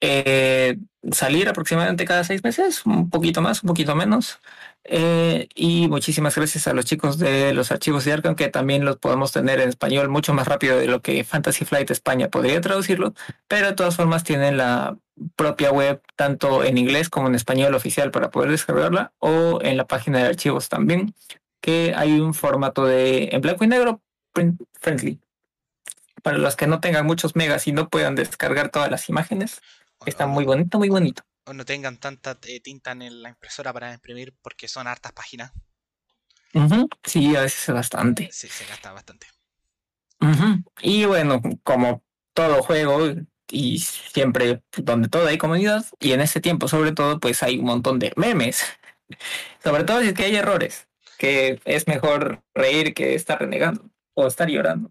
eh, 0.00 0.78
salir 1.12 1.48
aproximadamente 1.48 2.04
cada 2.04 2.24
seis 2.24 2.42
meses, 2.44 2.84
un 2.86 3.10
poquito 3.10 3.40
más, 3.40 3.62
un 3.62 3.68
poquito 3.68 3.94
menos. 3.94 4.40
Eh, 4.84 5.48
y 5.54 5.88
muchísimas 5.88 6.36
gracias 6.36 6.68
a 6.68 6.72
los 6.72 6.84
chicos 6.84 7.18
de 7.18 7.52
los 7.54 7.72
archivos 7.72 8.04
de 8.04 8.12
Arkham, 8.12 8.36
que 8.36 8.48
también 8.48 8.84
los 8.84 8.98
podemos 8.98 9.32
tener 9.32 9.60
en 9.60 9.68
español 9.68 10.08
mucho 10.08 10.32
más 10.32 10.46
rápido 10.46 10.78
de 10.78 10.86
lo 10.86 11.02
que 11.02 11.24
Fantasy 11.24 11.64
Flight 11.64 11.90
España 11.90 12.28
podría 12.28 12.60
traducirlo, 12.60 13.14
pero 13.48 13.68
de 13.68 13.72
todas 13.74 13.96
formas 13.96 14.22
tienen 14.22 14.56
la 14.56 14.96
propia 15.34 15.72
web 15.72 16.02
tanto 16.14 16.62
en 16.62 16.78
inglés 16.78 17.08
como 17.08 17.28
en 17.28 17.34
español 17.34 17.74
oficial 17.74 18.10
para 18.10 18.30
poder 18.30 18.50
descargarla 18.50 19.12
o 19.18 19.60
en 19.62 19.76
la 19.76 19.86
página 19.86 20.18
de 20.18 20.26
archivos 20.26 20.68
también, 20.68 21.14
que 21.60 21.94
hay 21.96 22.20
un 22.20 22.34
formato 22.34 22.84
de 22.84 23.30
en 23.32 23.40
blanco 23.40 23.64
y 23.64 23.68
negro 23.68 24.02
print 24.32 24.60
friendly. 24.78 25.20
Para 26.26 26.38
los 26.38 26.56
que 26.56 26.66
no 26.66 26.80
tengan 26.80 27.06
muchos 27.06 27.36
megas 27.36 27.68
y 27.68 27.72
no 27.72 27.88
puedan 27.88 28.16
descargar 28.16 28.70
todas 28.70 28.90
las 28.90 29.08
imágenes, 29.08 29.60
O 30.00 30.06
está 30.06 30.26
no- 30.26 30.32
muy 30.32 30.44
bonito, 30.44 30.76
muy 30.76 30.88
bonito. 30.88 31.22
o 31.44 31.52
no 31.52 31.64
tengan 31.64 31.98
tanta 31.98 32.36
eh, 32.48 32.58
tinta 32.58 32.90
en 32.90 33.22
la 33.22 33.28
impresora 33.28 33.72
para 33.72 33.94
imprimir 33.94 34.34
porque 34.42 34.66
son 34.66 34.88
hartas 34.88 35.12
páginas. 35.12 35.52
Sí, 37.04 37.36
a 37.36 37.42
veces 37.42 37.68
es 37.68 37.72
bastante. 37.76 38.28
Sí, 38.32 38.48
se 38.48 38.64
gasta 38.66 38.90
bastante. 38.90 39.28
Y 40.80 41.04
bueno, 41.04 41.40
como 41.62 42.02
todo 42.34 42.60
juego 42.64 43.06
y 43.48 43.78
siempre 43.78 44.64
donde 44.78 45.08
todo 45.08 45.28
hay 45.28 45.38
comunidad, 45.38 45.86
y 46.00 46.10
en 46.10 46.22
ese 46.22 46.40
tiempo 46.40 46.66
sobre 46.66 46.90
todo, 46.90 47.20
pues 47.20 47.44
hay 47.44 47.60
un 47.60 47.66
montón 47.66 48.00
de 48.00 48.12
memes. 48.16 48.64
Sobre 49.62 49.84
todo 49.84 50.00
si 50.00 50.08
es 50.08 50.14
que 50.14 50.24
hay 50.24 50.34
errores, 50.34 50.88
que 51.18 51.60
es 51.66 51.86
mejor 51.86 52.42
reír 52.52 52.94
que 52.94 53.14
estar 53.14 53.38
renegando 53.38 53.88
o 54.14 54.26
estar 54.26 54.48
llorando. 54.48 54.90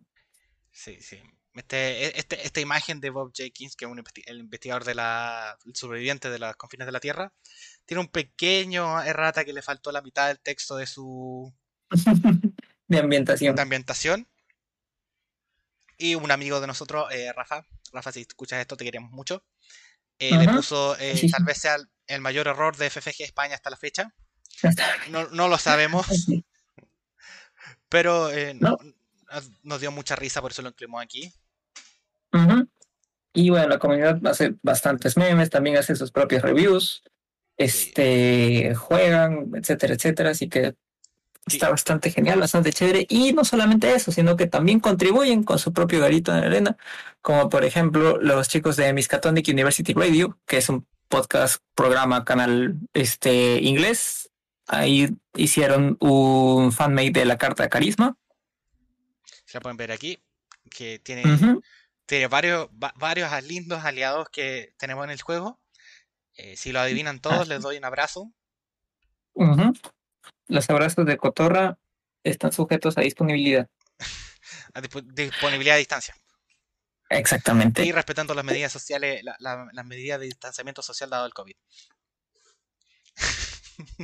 Sí, 0.76 1.00
sí. 1.02 1.22
Este, 1.54 2.06
e- 2.08 2.14
este- 2.20 2.46
esta 2.46 2.60
imagen 2.60 3.00
de 3.00 3.10
Bob 3.10 3.32
Jenkins, 3.34 3.78
que 3.78 3.86
es 3.86 3.92
un 3.92 4.04
el 4.26 4.40
investigador 4.40 4.84
de 4.84 4.94
la, 4.94 5.58
el 5.66 5.74
sobreviviente 5.74 6.30
de 6.30 6.38
los 6.38 6.54
confines 6.58 6.86
de 6.86 6.92
la 6.92 7.00
Tierra, 7.00 7.32
tiene 7.86 8.02
un 8.02 8.10
pequeño 8.10 9.02
errata 9.02 9.46
que 9.46 9.54
le 9.54 9.62
faltó 9.62 9.94
la 9.94 10.02
mitad 10.02 10.28
del 10.28 10.40
texto 10.42 10.76
de 10.76 10.86
su 10.86 11.54
de 12.90 13.00
ambientación. 13.00 13.56
de 13.56 13.62
ambientación. 13.62 14.28
Y 15.98 16.16
un 16.16 16.30
amigo 16.30 16.60
de 16.60 16.68
nosotros, 16.68 17.08
eh, 17.14 17.32
Rafa, 17.32 17.66
Rafa, 17.94 18.12
si 18.12 18.22
escuchas 18.22 18.60
esto, 18.60 18.76
te 18.76 18.84
queremos 18.84 19.12
mucho. 19.12 19.46
eh, 20.20 20.38
le 20.38 20.48
puso, 20.50 20.98
eh, 20.98 21.16
Sí. 21.16 21.30
tal 21.32 21.46
vez 21.46 21.58
sea 21.58 21.76
el, 21.76 21.90
el 22.08 22.20
mayor 22.22 22.48
error 22.48 22.76
de 22.76 22.90
FFG 22.90 23.22
España 23.24 23.56
hasta 23.56 23.70
la 23.70 23.78
fecha. 23.78 24.14
No, 25.10 25.28
no 25.30 25.48
lo 25.48 25.58
sabemos, 25.58 26.06
pero 27.90 28.30
eh, 28.32 28.54
no- 28.54 28.78
nos 29.64 29.82
dio 29.82 29.92
mucha 29.92 30.16
risa, 30.16 30.42
por 30.42 30.52
eso 30.52 30.62
lo 30.62 30.70
incluimos 30.70 31.02
aquí. 31.02 31.32
Y 33.34 33.50
bueno, 33.50 33.68
la 33.68 33.80
comunidad 33.80 34.20
hace 34.28 34.56
bastantes 34.62 35.18
memes, 35.18 35.50
también 35.50 35.78
hace 35.78 35.96
sus 35.96 36.12
propios 36.12 36.42
reviews, 36.42 37.04
este, 37.58 38.74
juegan, 38.76 39.52
etcétera, 39.56 39.94
etcétera. 39.94 40.30
Así 40.32 40.48
que 40.50 40.76
Sí. 41.48 41.58
está 41.58 41.70
bastante 41.70 42.10
genial, 42.10 42.40
bastante 42.40 42.74
chévere. 42.74 43.06
Y 43.08 43.34
no 43.34 43.46
solamente 43.46 43.94
eso, 43.94 44.12
sino 44.12 44.36
que 44.36 44.48
también 44.48 44.80
contribuyen 44.80 45.44
con 45.44 45.60
su 45.60 45.74
propio 45.74 46.00
garito 46.00 46.34
en 46.34 46.42
la 46.42 46.48
arena, 46.48 46.78
como 47.22 47.50
por 47.50 47.64
ejemplo 47.66 48.18
los 48.20 48.48
chicos 48.50 48.78
de 48.78 48.92
Miskatonic 48.94 49.48
University 49.50 49.94
Radio, 49.94 50.40
que 50.48 50.58
es 50.58 50.70
un 50.70 50.88
podcast, 51.08 51.62
programa, 51.76 52.26
canal 52.26 52.80
este, 52.94 53.62
inglés. 53.62 54.32
Ahí 54.68 55.16
hicieron 55.36 55.98
un 56.00 56.72
fanmade 56.72 57.12
de 57.12 57.26
la 57.26 57.38
carta 57.38 57.62
de 57.62 57.70
carisma. 57.70 58.18
La 59.56 59.62
pueden 59.62 59.78
ver 59.78 59.94
aquí, 59.94 60.22
que 60.70 61.00
tiene, 61.00 61.24
tiene 62.06 62.28
varios, 62.28 62.68
va- 62.72 62.94
varios 62.98 63.32
lindos 63.44 63.86
aliados 63.86 64.28
que 64.30 64.74
tenemos 64.78 65.06
en 65.06 65.12
el 65.12 65.22
juego. 65.22 65.62
Eh, 66.34 66.58
si 66.58 66.74
lo 66.74 66.82
adivinan 66.82 67.22
todos, 67.22 67.48
les 67.48 67.62
doy 67.62 67.78
un 67.78 67.86
abrazo. 67.86 68.34
Los 70.48 70.70
abrazos 70.70 71.06
de 71.06 71.16
cotorra 71.16 71.80
están 72.22 72.52
sujetos 72.52 72.98
a 72.98 73.02
disponibilidad. 73.02 73.70
A 74.74 74.82
dispo- 74.82 75.02
disponibilidad 75.14 75.76
a 75.76 75.80
distancia. 75.80 76.16
Exactamente. 77.10 77.86
Y 77.86 77.94
respetando 77.94 78.34
las 78.34 78.44
medidas 78.44 78.74
sociales, 78.74 79.24
la- 79.24 79.38
la- 79.40 79.70
las 79.72 79.86
medidas 79.86 80.20
de 80.20 80.26
distanciamiento 80.26 80.82
social 80.82 81.10
dado 81.10 81.26
el 81.26 81.34
COVID. 81.34 81.56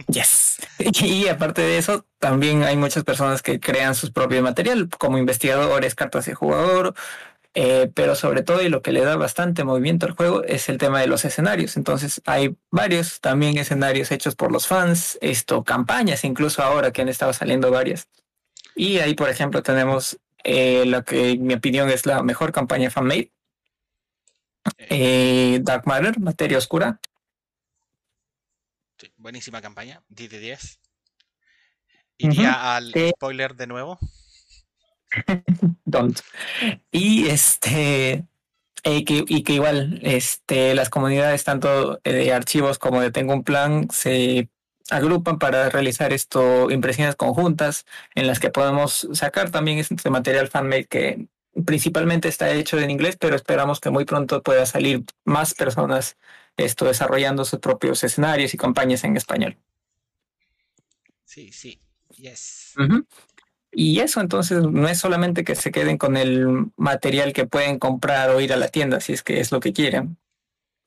Yes. 0.08 0.60
Y 1.04 1.28
aparte 1.28 1.62
de 1.62 1.78
eso, 1.78 2.06
también 2.20 2.64
hay 2.64 2.76
muchas 2.78 3.04
personas 3.04 3.42
que 3.42 3.60
crean 3.60 3.96
sus 3.96 4.12
propios 4.12 4.42
material, 4.44 4.90
como 4.98 5.18
investigadores, 5.18 5.96
cartas 5.96 6.26
de 6.26 6.34
jugador, 6.34 6.94
eh, 7.54 7.92
pero 7.94 8.16
sobre 8.16 8.44
todo 8.44 8.62
y 8.62 8.70
lo 8.70 8.82
que 8.82 8.92
le 8.92 9.02
da 9.02 9.16
bastante 9.18 9.64
movimiento 9.64 10.06
al 10.06 10.14
juego 10.14 10.44
es 10.44 10.70
el 10.70 10.78
tema 10.78 11.02
de 11.02 11.08
los 11.08 11.26
escenarios. 11.26 11.78
Entonces 11.78 12.22
hay 12.26 12.56
varios 12.72 13.20
también 13.22 13.58
escenarios 13.58 14.12
hechos 14.12 14.36
por 14.36 14.52
los 14.52 14.68
fans, 14.68 15.17
esto, 15.22 15.63
campañas 15.63 16.24
incluso 16.24 16.63
ahora 16.63 16.92
que 16.92 17.02
han 17.02 17.10
estado 17.10 17.34
saliendo 17.34 17.69
varias. 17.72 18.08
Y 18.76 19.00
ahí, 19.00 19.13
por 19.15 19.30
ejemplo, 19.30 19.62
tenemos 19.63 20.17
eh, 20.44 20.86
lo 20.86 21.04
que 21.04 21.32
en 21.32 21.46
mi 21.46 21.54
opinión 21.56 21.90
es 21.90 22.06
la 22.06 22.24
mejor 22.24 22.52
campaña 22.52 22.90
fanmade, 22.90 23.32
Eh, 24.78 25.60
Dark 25.63 25.88
Matter, 25.88 26.19
Materia 26.19 26.58
Oscura. 26.58 27.00
Buenísima 29.22 29.62
campaña, 29.62 30.02
10 30.10 30.32
de 30.32 30.40
10. 30.40 30.80
Iría 32.17 32.76
al 32.76 32.92
Sí. 32.94 33.12
spoiler 33.15 33.56
de 33.56 33.67
nuevo. 33.67 34.00
Don't. 35.86 36.19
Y 36.92 37.28
este 37.28 38.26
eh, 38.84 39.06
que, 39.06 39.24
y 39.28 39.44
que 39.44 39.54
igual 39.54 40.00
este 40.04 40.74
las 40.76 40.90
comunidades 40.90 41.44
tanto 41.44 42.00
de 42.04 42.34
archivos 42.34 42.80
como 42.80 43.02
de 43.02 43.12
Tengo 43.12 43.34
un 43.34 43.44
plan 43.44 43.90
se 43.92 44.50
agrupan 44.90 45.40
para 45.40 45.69
realizar 45.69 46.13
esto 46.13 46.69
impresiones 46.72 47.15
conjuntas 47.15 47.86
en 48.15 48.28
las 48.28 48.40
que 48.40 48.50
podemos 48.50 49.08
sacar 49.13 49.50
también 49.52 49.78
este 49.80 50.10
material 50.10 50.48
fanmade 50.50 50.86
que 50.86 51.28
principalmente 51.65 52.27
está 52.27 52.52
hecho 52.52 52.79
en 52.79 52.91
inglés, 52.91 53.17
pero 53.19 53.35
esperamos 53.35 53.79
que 53.79 53.89
muy 53.89 54.06
pronto 54.06 54.41
pueda 54.41 54.65
salir 54.65 55.04
más 55.25 55.54
personas 55.54 56.17
esto 56.58 56.85
desarrollando 56.85 57.45
sus 57.45 57.60
propios 57.60 58.04
escenarios 58.04 58.54
y 58.54 58.58
campañas 58.58 59.04
en 59.04 59.17
español. 59.17 59.58
Sí, 61.25 61.52
sí. 61.52 61.81
Yes. 62.17 62.73
Y 63.71 63.99
eso 63.99 64.19
entonces 64.19 64.63
no 64.63 64.87
es 64.87 64.99
solamente 64.99 65.43
que 65.43 65.56
se 65.56 65.71
queden 65.71 65.97
con 65.97 66.17
el 66.17 66.71
material 66.75 67.31
que 67.31 67.47
pueden 67.47 67.79
comprar 67.79 68.29
o 68.31 68.41
ir 68.41 68.52
a 68.52 68.58
la 68.58 68.67
tienda 68.67 68.99
si 68.99 69.13
es 69.13 69.23
que 69.23 69.39
es 69.39 69.52
lo 69.52 69.62
que 69.62 69.71
quieren. 69.71 70.17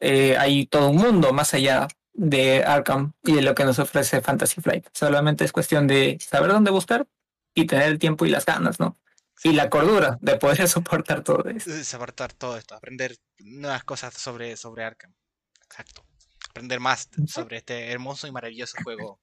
Eh, 0.00 0.36
hay 0.36 0.66
todo 0.66 0.90
un 0.90 0.96
mundo 0.96 1.32
más 1.32 1.54
allá 1.54 1.88
de 2.12 2.62
Arkham 2.62 3.14
y 3.24 3.32
de 3.32 3.42
lo 3.42 3.54
que 3.54 3.64
nos 3.64 3.78
ofrece 3.78 4.20
Fantasy 4.20 4.60
Flight. 4.60 4.86
Solamente 4.92 5.44
es 5.44 5.52
cuestión 5.52 5.86
de 5.86 6.18
saber 6.20 6.52
dónde 6.52 6.70
buscar 6.70 7.06
y 7.54 7.66
tener 7.66 7.88
el 7.88 7.98
tiempo 7.98 8.26
y 8.26 8.28
las 8.28 8.44
ganas, 8.44 8.78
¿no? 8.78 8.98
Y 9.44 9.52
la 9.52 9.68
cordura 9.68 10.18
de 10.22 10.36
poder 10.36 10.66
soportar 10.68 11.22
todo 11.22 11.44
esto. 11.48 11.84
Soportar 11.84 12.32
todo 12.32 12.56
esto, 12.56 12.74
aprender 12.74 13.16
nuevas 13.38 13.84
cosas 13.84 14.14
sobre, 14.14 14.56
sobre 14.56 14.84
Arkham. 14.84 15.14
Exacto. 15.62 16.04
Aprender 16.50 16.80
más 16.80 17.08
sobre 17.26 17.58
este 17.58 17.90
hermoso 17.90 18.26
y 18.26 18.32
maravilloso 18.32 18.76
juego 18.82 19.20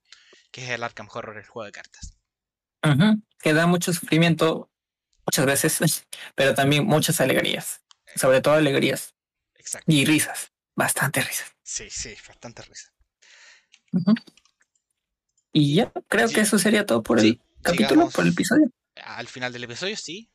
que 0.51 0.63
es 0.63 0.69
el 0.69 0.83
Arkham 0.83 1.07
Horror, 1.11 1.37
el 1.37 1.45
juego 1.45 1.65
de 1.65 1.71
cartas. 1.71 2.17
Que 3.39 3.53
da 3.53 3.67
mucho 3.67 3.93
sufrimiento 3.93 4.69
muchas 5.25 5.45
veces, 5.45 6.05
pero 6.35 6.53
también 6.53 6.85
muchas 6.85 7.19
alegrías. 7.21 7.81
Sobre 8.15 8.41
todo 8.41 8.55
alegrías. 8.55 9.15
Exacto. 9.55 9.91
Y 9.91 10.05
risas. 10.05 10.51
Bastante 10.75 11.21
risas. 11.21 11.55
Sí, 11.63 11.89
sí, 11.89 12.13
bastante 12.27 12.61
risas. 12.63 12.91
Y 15.53 15.75
ya, 15.75 15.91
creo 16.07 16.29
que 16.29 16.41
eso 16.41 16.59
sería 16.59 16.85
todo 16.85 17.01
por 17.01 17.19
el 17.19 17.41
capítulo, 17.61 18.09
por 18.09 18.25
el 18.25 18.31
episodio. 18.31 18.69
Al 18.95 19.27
final 19.27 19.53
del 19.53 19.63
episodio, 19.63 19.95
sí. 19.95 20.31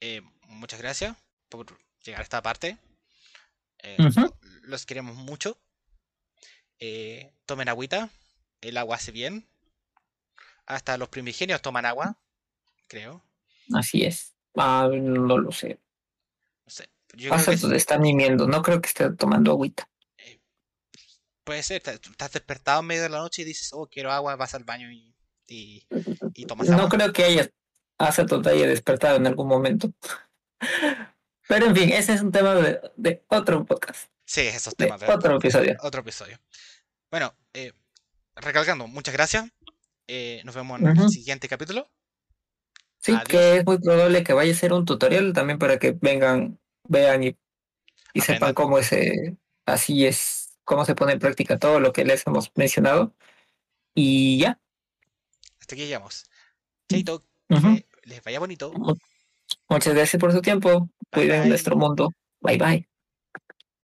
Eh, 0.00 0.22
muchas 0.46 0.80
gracias 0.80 1.16
por 1.48 1.66
llegar 2.04 2.20
a 2.20 2.24
esta 2.24 2.42
parte. 2.42 2.78
Eh, 3.82 3.96
los 4.62 4.86
queremos 4.86 5.16
mucho. 5.16 5.58
Eh, 6.78 7.32
tomen 7.46 7.68
agüita. 7.68 8.10
El 8.60 8.76
agua 8.76 8.96
hace 8.96 9.12
bien. 9.12 9.48
Hasta 10.66 10.96
los 10.98 11.08
primigenios 11.08 11.62
toman 11.62 11.86
agua, 11.86 12.20
creo. 12.86 13.24
Así 13.74 14.04
es. 14.04 14.34
Ah, 14.56 14.88
no 14.92 15.38
lo 15.38 15.52
sé. 15.52 15.80
No 16.64 16.70
sé. 16.70 16.88
Yo 17.14 17.34
están 17.74 18.02
mimiendo. 18.02 18.46
No 18.46 18.62
creo 18.62 18.80
que 18.80 18.88
esté 18.88 19.10
tomando 19.12 19.50
agüita. 19.50 19.88
Puede 21.44 21.62
ser. 21.62 21.82
Estás 21.86 22.32
despertado 22.32 22.80
en 22.80 22.86
medio 22.86 23.02
de 23.02 23.08
la 23.08 23.18
noche 23.18 23.42
y 23.42 23.46
dices, 23.46 23.70
oh, 23.72 23.88
quiero 23.88 24.12
agua, 24.12 24.36
vas 24.36 24.54
al 24.54 24.64
baño 24.64 24.90
y, 24.90 25.14
y, 25.48 26.46
tomas 26.46 26.68
agua. 26.68 26.82
No 26.82 26.88
creo 26.88 27.12
que 27.12 27.24
haya, 27.24 27.50
hace 28.00 28.22
haya 28.22 28.66
despertado 28.66 29.16
en 29.16 29.26
algún 29.26 29.46
momento. 29.46 29.92
Pero 31.46 31.66
en 31.66 31.76
fin, 31.76 31.90
ese 31.90 32.14
es 32.14 32.22
un 32.22 32.32
tema 32.32 32.54
de, 32.54 33.22
otro 33.28 33.64
podcast. 33.66 34.10
Sí, 34.24 34.42
esos 34.42 34.74
temas 34.74 35.00
de, 35.00 35.06
otro 35.08 35.36
episodio. 35.36 35.76
Otro 35.80 36.00
episodio. 36.00 36.38
Bueno, 37.10 37.34
eh, 37.52 37.72
recalcando, 38.36 38.86
muchas 38.86 39.12
gracias. 39.12 39.50
Eh, 40.06 40.40
nos 40.44 40.54
vemos 40.54 40.80
en 40.80 40.86
el 40.86 41.10
siguiente 41.10 41.48
capítulo. 41.48 41.90
Sí, 42.98 43.14
que 43.28 43.58
es 43.58 43.66
muy 43.66 43.78
probable 43.78 44.22
que 44.22 44.32
vaya 44.32 44.52
a 44.52 44.56
ser 44.56 44.72
un 44.72 44.84
tutorial 44.84 45.32
también 45.32 45.58
para 45.58 45.78
que 45.78 45.92
vengan, 45.92 46.58
vean 46.88 47.24
y, 47.24 47.36
sepan 48.20 48.54
cómo 48.54 48.78
es, 48.78 48.90
así 49.66 50.06
es, 50.06 50.58
cómo 50.64 50.84
se 50.84 50.94
pone 50.94 51.12
en 51.12 51.18
práctica 51.18 51.58
todo 51.58 51.80
lo 51.80 51.92
que 51.92 52.04
les 52.04 52.26
hemos 52.26 52.50
mencionado. 52.54 53.14
Y 53.94 54.38
ya. 54.38 54.60
Hasta 55.58 55.74
aquí 55.74 55.86
llegamos. 55.86 56.30
Chaito, 56.88 57.24
les 58.04 58.22
vaya 58.22 58.38
bonito. 58.38 58.72
Muchas 59.68 59.94
gracias 59.94 60.20
por 60.20 60.32
su 60.32 60.40
tiempo. 60.40 60.88
Cuiden 61.10 61.48
nuestro 61.48 61.76
mundo. 61.76 62.10
Bye 62.40 62.58
bye. 62.58 62.89